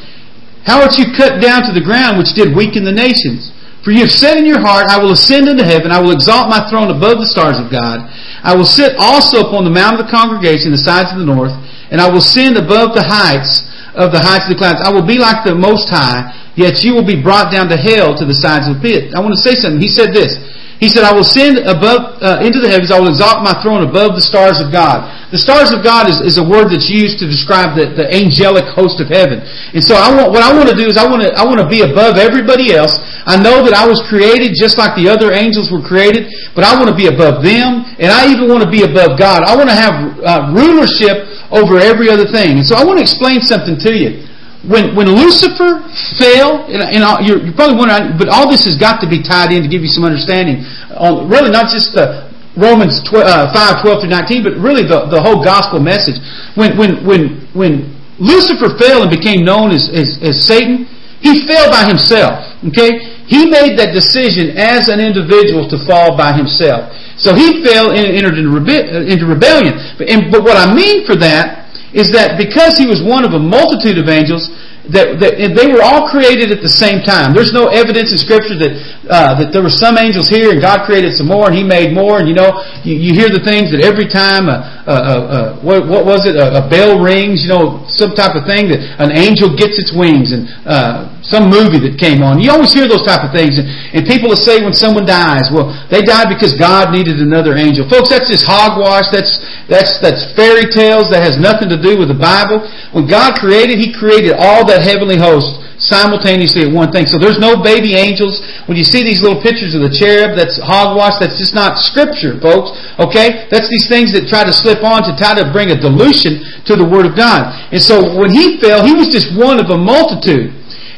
[0.69, 3.49] How art you cut down to the ground, which did weaken the nations?
[3.81, 6.53] For you have said in your heart, I will ascend into heaven, I will exalt
[6.53, 8.05] my throne above the stars of God.
[8.45, 11.55] I will sit also upon the mount of the congregation, the sides of the north,
[11.89, 13.65] and I will ascend above the heights
[13.97, 14.85] of the heights of the clouds.
[14.85, 16.29] I will be like the Most High,
[16.61, 19.17] yet you will be brought down to hell to the sides of the pit.
[19.17, 19.81] I want to say something.
[19.81, 20.37] He said this.
[20.77, 23.81] He said, I will send above, uh, into the heavens, I will exalt my throne
[23.81, 25.09] above the stars of God.
[25.33, 28.69] The stars of God is, is a word that's used to describe the, the angelic
[28.77, 29.41] host of heaven.
[29.73, 31.65] And so I want, what I want to do is I want to, I want
[31.65, 32.93] to be above everybody else.
[33.25, 36.77] I know that I was created just like the other angels were created, but I
[36.77, 39.49] want to be above them, and I even want to be above God.
[39.49, 42.61] I want to have uh, rulership over every other thing.
[42.61, 44.29] And so I want to explain something to you
[44.67, 45.83] when, when Lucifer
[46.19, 49.55] fell, and, and you're, you're, probably wondering, but all this has got to be tied
[49.55, 50.67] in to give you some understanding
[50.99, 52.27] on really not just the
[52.59, 56.19] Romans 12, uh, 5, 12 through 19, but really the, the whole gospel message.
[56.57, 60.89] When, when, when, when Lucifer fell and became known as, as, as Satan,
[61.21, 62.43] he fell by himself.
[62.73, 63.13] Okay?
[63.29, 66.91] He made that decision as an individual to fall by himself.
[67.21, 69.77] So he fell and entered into, uh, into rebellion.
[69.99, 73.33] But, and, but what I mean for that is that because he was one of
[73.35, 74.51] a multitude of angels,
[74.91, 77.35] that, that they were all created at the same time.
[77.35, 78.73] There's no evidence in Scripture that
[79.07, 81.95] uh, that there were some angels here and God created some more and He made
[81.95, 82.19] more.
[82.19, 85.87] And you know, you, you hear the things that every time a, a, a, what,
[85.87, 86.35] what was it?
[86.35, 89.95] A, a, bell rings, you know, some type of thing that an angel gets its
[89.95, 92.43] wings and uh, some movie that came on.
[92.43, 93.59] You always hear those type of things.
[93.59, 97.55] And, and people will say when someone dies, well, they died because God needed another
[97.55, 97.87] angel.
[97.87, 99.11] Folks, that's just hogwash.
[99.15, 99.39] That's
[99.71, 101.11] that's that's fairy tales.
[101.15, 102.63] That has nothing to do with the Bible.
[102.91, 107.07] When God created, He created all that heavenly host simultaneously at one thing.
[107.07, 108.43] So there's no baby angels.
[108.67, 111.23] When you see these little pictures of the cherub, that's hogwash.
[111.23, 112.75] That's just not scripture, folks.
[112.99, 113.47] Okay?
[113.49, 116.75] That's these things that try to slip on to try to bring a dilution to
[116.75, 117.55] the Word of God.
[117.71, 120.51] And so when he fell, he was just one of a multitude.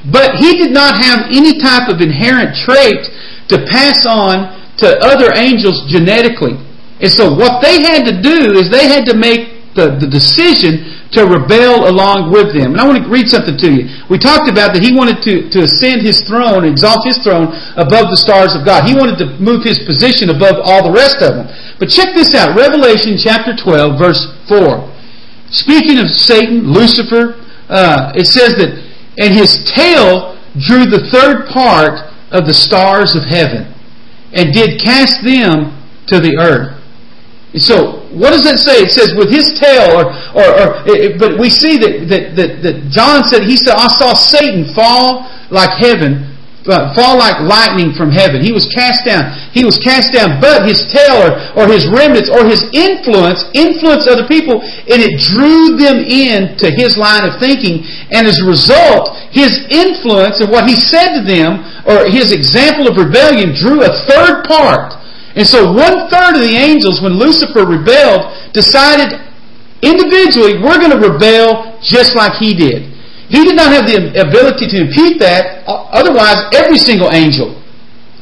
[0.08, 3.04] But he did not have any type of inherent trait
[3.52, 6.56] to pass on to other angels genetically.
[7.00, 10.97] And so what they had to do is they had to make the, the decision
[11.12, 12.76] to rebel along with them.
[12.76, 13.88] And I want to read something to you.
[14.12, 17.48] We talked about that he wanted to, to ascend his throne, exalt his throne
[17.80, 18.84] above the stars of God.
[18.84, 21.48] He wanted to move his position above all the rest of them.
[21.80, 22.52] But check this out.
[22.52, 24.20] Revelation chapter 12, verse
[24.52, 24.84] 4.
[25.48, 27.40] Speaking of Satan, Lucifer,
[27.72, 28.76] uh, it says that,
[29.16, 33.72] and his tail drew the third part of the stars of heaven
[34.32, 35.72] and did cast them
[36.06, 36.77] to the earth.
[37.56, 38.84] So, what does that say?
[38.84, 42.50] It says, with his tail, or, or, or it, but we see that, that, that,
[42.60, 46.28] that, John said, he said, I saw Satan fall like heaven,
[46.68, 48.44] uh, fall like lightning from heaven.
[48.44, 49.32] He was cast down.
[49.56, 54.12] He was cast down, but his tail, or, or his remnants, or his influence, influenced
[54.12, 57.80] other people, and it drew them into his line of thinking,
[58.12, 62.92] and as a result, his influence and what he said to them, or his example
[62.92, 64.97] of rebellion, drew a third part
[65.36, 69.20] and so one third of the angels, when Lucifer rebelled, decided
[69.82, 72.94] individually, we're going to rebel just like he did.
[73.28, 75.64] He did not have the ability to impute that.
[75.68, 77.60] Otherwise, every single angel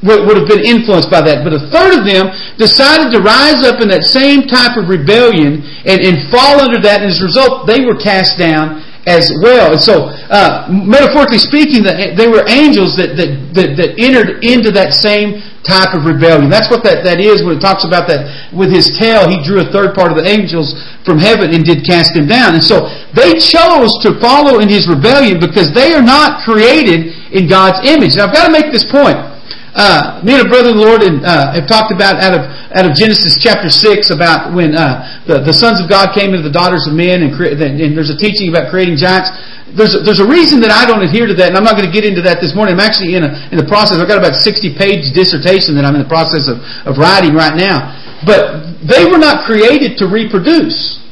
[0.03, 1.43] would have been influenced by that.
[1.47, 2.29] But a third of them
[2.59, 7.03] decided to rise up in that same type of rebellion and, and fall under that.
[7.03, 9.71] And as a result, they were cast down as well.
[9.71, 14.93] And so, uh, metaphorically speaking, they were angels that, that, that, that entered into that
[14.93, 16.51] same type of rebellion.
[16.51, 19.63] That's what that, that is when it talks about that with his tail, he drew
[19.63, 20.75] a third part of the angels
[21.07, 22.59] from heaven and did cast them down.
[22.59, 27.47] And so they chose to follow in his rebellion because they are not created in
[27.47, 28.19] God's image.
[28.19, 29.36] Now I've got to make this point.
[29.77, 32.49] Uh, me and a brother in the Lord and, uh, have talked about out of
[32.73, 36.41] out of Genesis chapter six about when uh, the the sons of God came into
[36.41, 39.29] the daughters of men and, cre- and there's a teaching about creating giants.
[39.77, 41.85] There's a, there's a reason that I don't adhere to that, and I'm not going
[41.85, 42.73] to get into that this morning.
[42.73, 44.01] I'm actually in a, in the process.
[44.01, 47.53] I've got about 60 page dissertation that I'm in the process of, of writing right
[47.53, 47.93] now.
[48.25, 51.05] But they were not created to reproduce.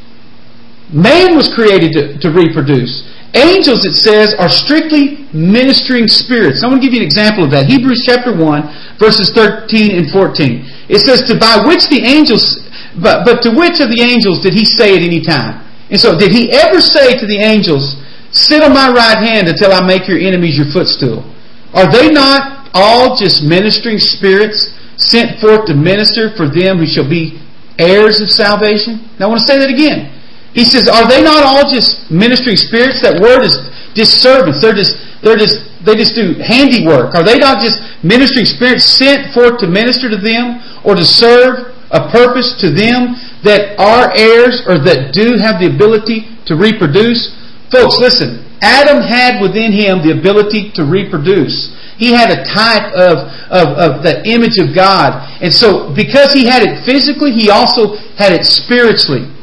[0.88, 3.04] Man was created to, to reproduce.
[3.34, 6.62] Angels, it says, are strictly ministering spirits.
[6.62, 7.66] I want to give you an example of that.
[7.66, 10.62] Hebrews chapter 1, verses 13 and 14.
[10.86, 12.62] It says, to by which the angels,
[12.94, 15.66] but, but to which of the angels did he say at any time?
[15.90, 17.98] And so, did he ever say to the angels,
[18.30, 21.26] sit on my right hand until I make your enemies your footstool?
[21.74, 27.08] Are they not all just ministering spirits sent forth to minister for them who shall
[27.08, 27.42] be
[27.78, 29.10] heirs of salvation?
[29.18, 30.14] Now I want to say that again.
[30.54, 33.02] He says, are they not all just ministering spirits?
[33.02, 33.58] That word is
[33.98, 34.62] just servants.
[34.62, 37.14] They're just, they're just, they just do handiwork.
[37.18, 41.74] Are they not just ministering spirits sent forth to minister to them or to serve
[41.90, 47.34] a purpose to them that are heirs or that do have the ability to reproduce?
[47.74, 48.46] Folks, listen.
[48.62, 51.74] Adam had within him the ability to reproduce.
[51.98, 55.18] He had a type of, of, of the image of God.
[55.42, 59.33] And so, because he had it physically, he also had it spiritually.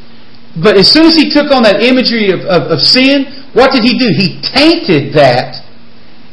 [0.58, 3.84] But as soon as he took on that imagery of, of, of sin, what did
[3.84, 4.10] he do?
[4.12, 5.62] He tainted that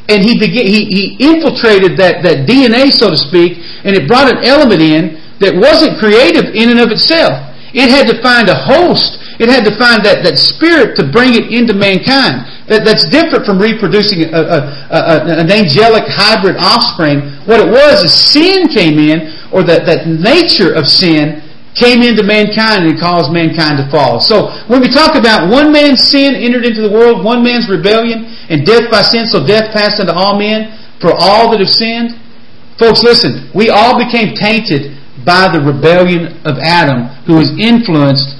[0.08, 4.32] and he began, he, he infiltrated that, that DNA, so to speak, and it brought
[4.32, 7.36] an element in that wasn't creative in and of itself.
[7.76, 9.20] It had to find a host.
[9.36, 12.48] It had to find that, that spirit to bring it into mankind.
[12.72, 14.58] That, that's different from reproducing a, a,
[14.90, 17.36] a, an angelic hybrid offspring.
[17.44, 21.44] What it was is sin came in, or that, that nature of sin
[21.78, 24.20] came into mankind and caused mankind to fall.
[24.20, 28.26] So when we talk about one man's sin entered into the world, one man's rebellion,
[28.50, 32.18] and death by sin, so death passed unto all men for all that have sinned.
[32.78, 38.34] Folks, listen, we all became tainted by the rebellion of Adam, who was influenced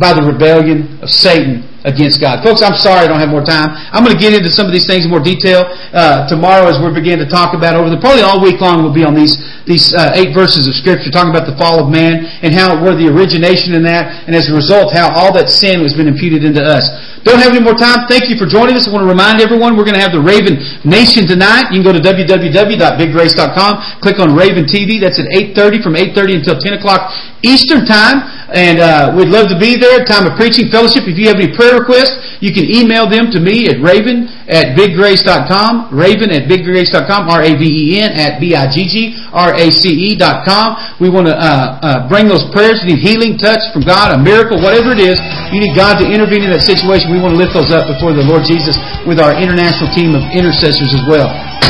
[0.00, 2.42] by the rebellion of Satan against God.
[2.42, 3.70] Folks, I'm sorry I don't have more time.
[3.94, 5.64] I'm going to get into some of these things in more detail
[5.94, 8.92] uh, tomorrow as we begin to talk about over the probably all week long we'll
[8.92, 12.22] be on these these uh, eight verses of Scripture talking about the fall of man
[12.42, 15.82] and how we're the origination in that, and as a result, how all that sin
[15.82, 16.86] has been imputed into us.
[17.26, 18.06] Don't have any more time.
[18.06, 18.86] Thank you for joining us.
[18.86, 21.74] I want to remind everyone we're going to have the Raven Nation tonight.
[21.74, 25.02] You can go to www.biggrace.com, click on Raven TV.
[25.02, 27.10] That's at 8.30 from 8.30 until 10 o'clock
[27.42, 28.22] Eastern Time.
[28.54, 30.06] And uh, we'd love to be there.
[30.06, 31.10] Time of preaching fellowship.
[31.10, 35.92] If you have any requests, you can email them to me at raven at biggrace.com,
[35.92, 40.76] raven at biggrace.com, R-A-V-E-N at B-I-G-G-R-A-C-E dot com.
[41.00, 41.44] We want to uh,
[41.80, 42.80] uh, bring those prayers.
[42.84, 45.20] You need healing, touch from God, a miracle, whatever it is.
[45.52, 47.12] You need God to intervene in that situation.
[47.12, 50.24] We want to lift those up before the Lord Jesus with our international team of
[50.32, 51.28] intercessors as well.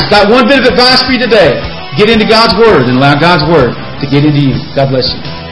[0.09, 1.59] Got one bit of advice for you today.
[1.97, 4.55] Get into God's Word and allow God's Word to get into you.
[4.75, 5.46] God bless you.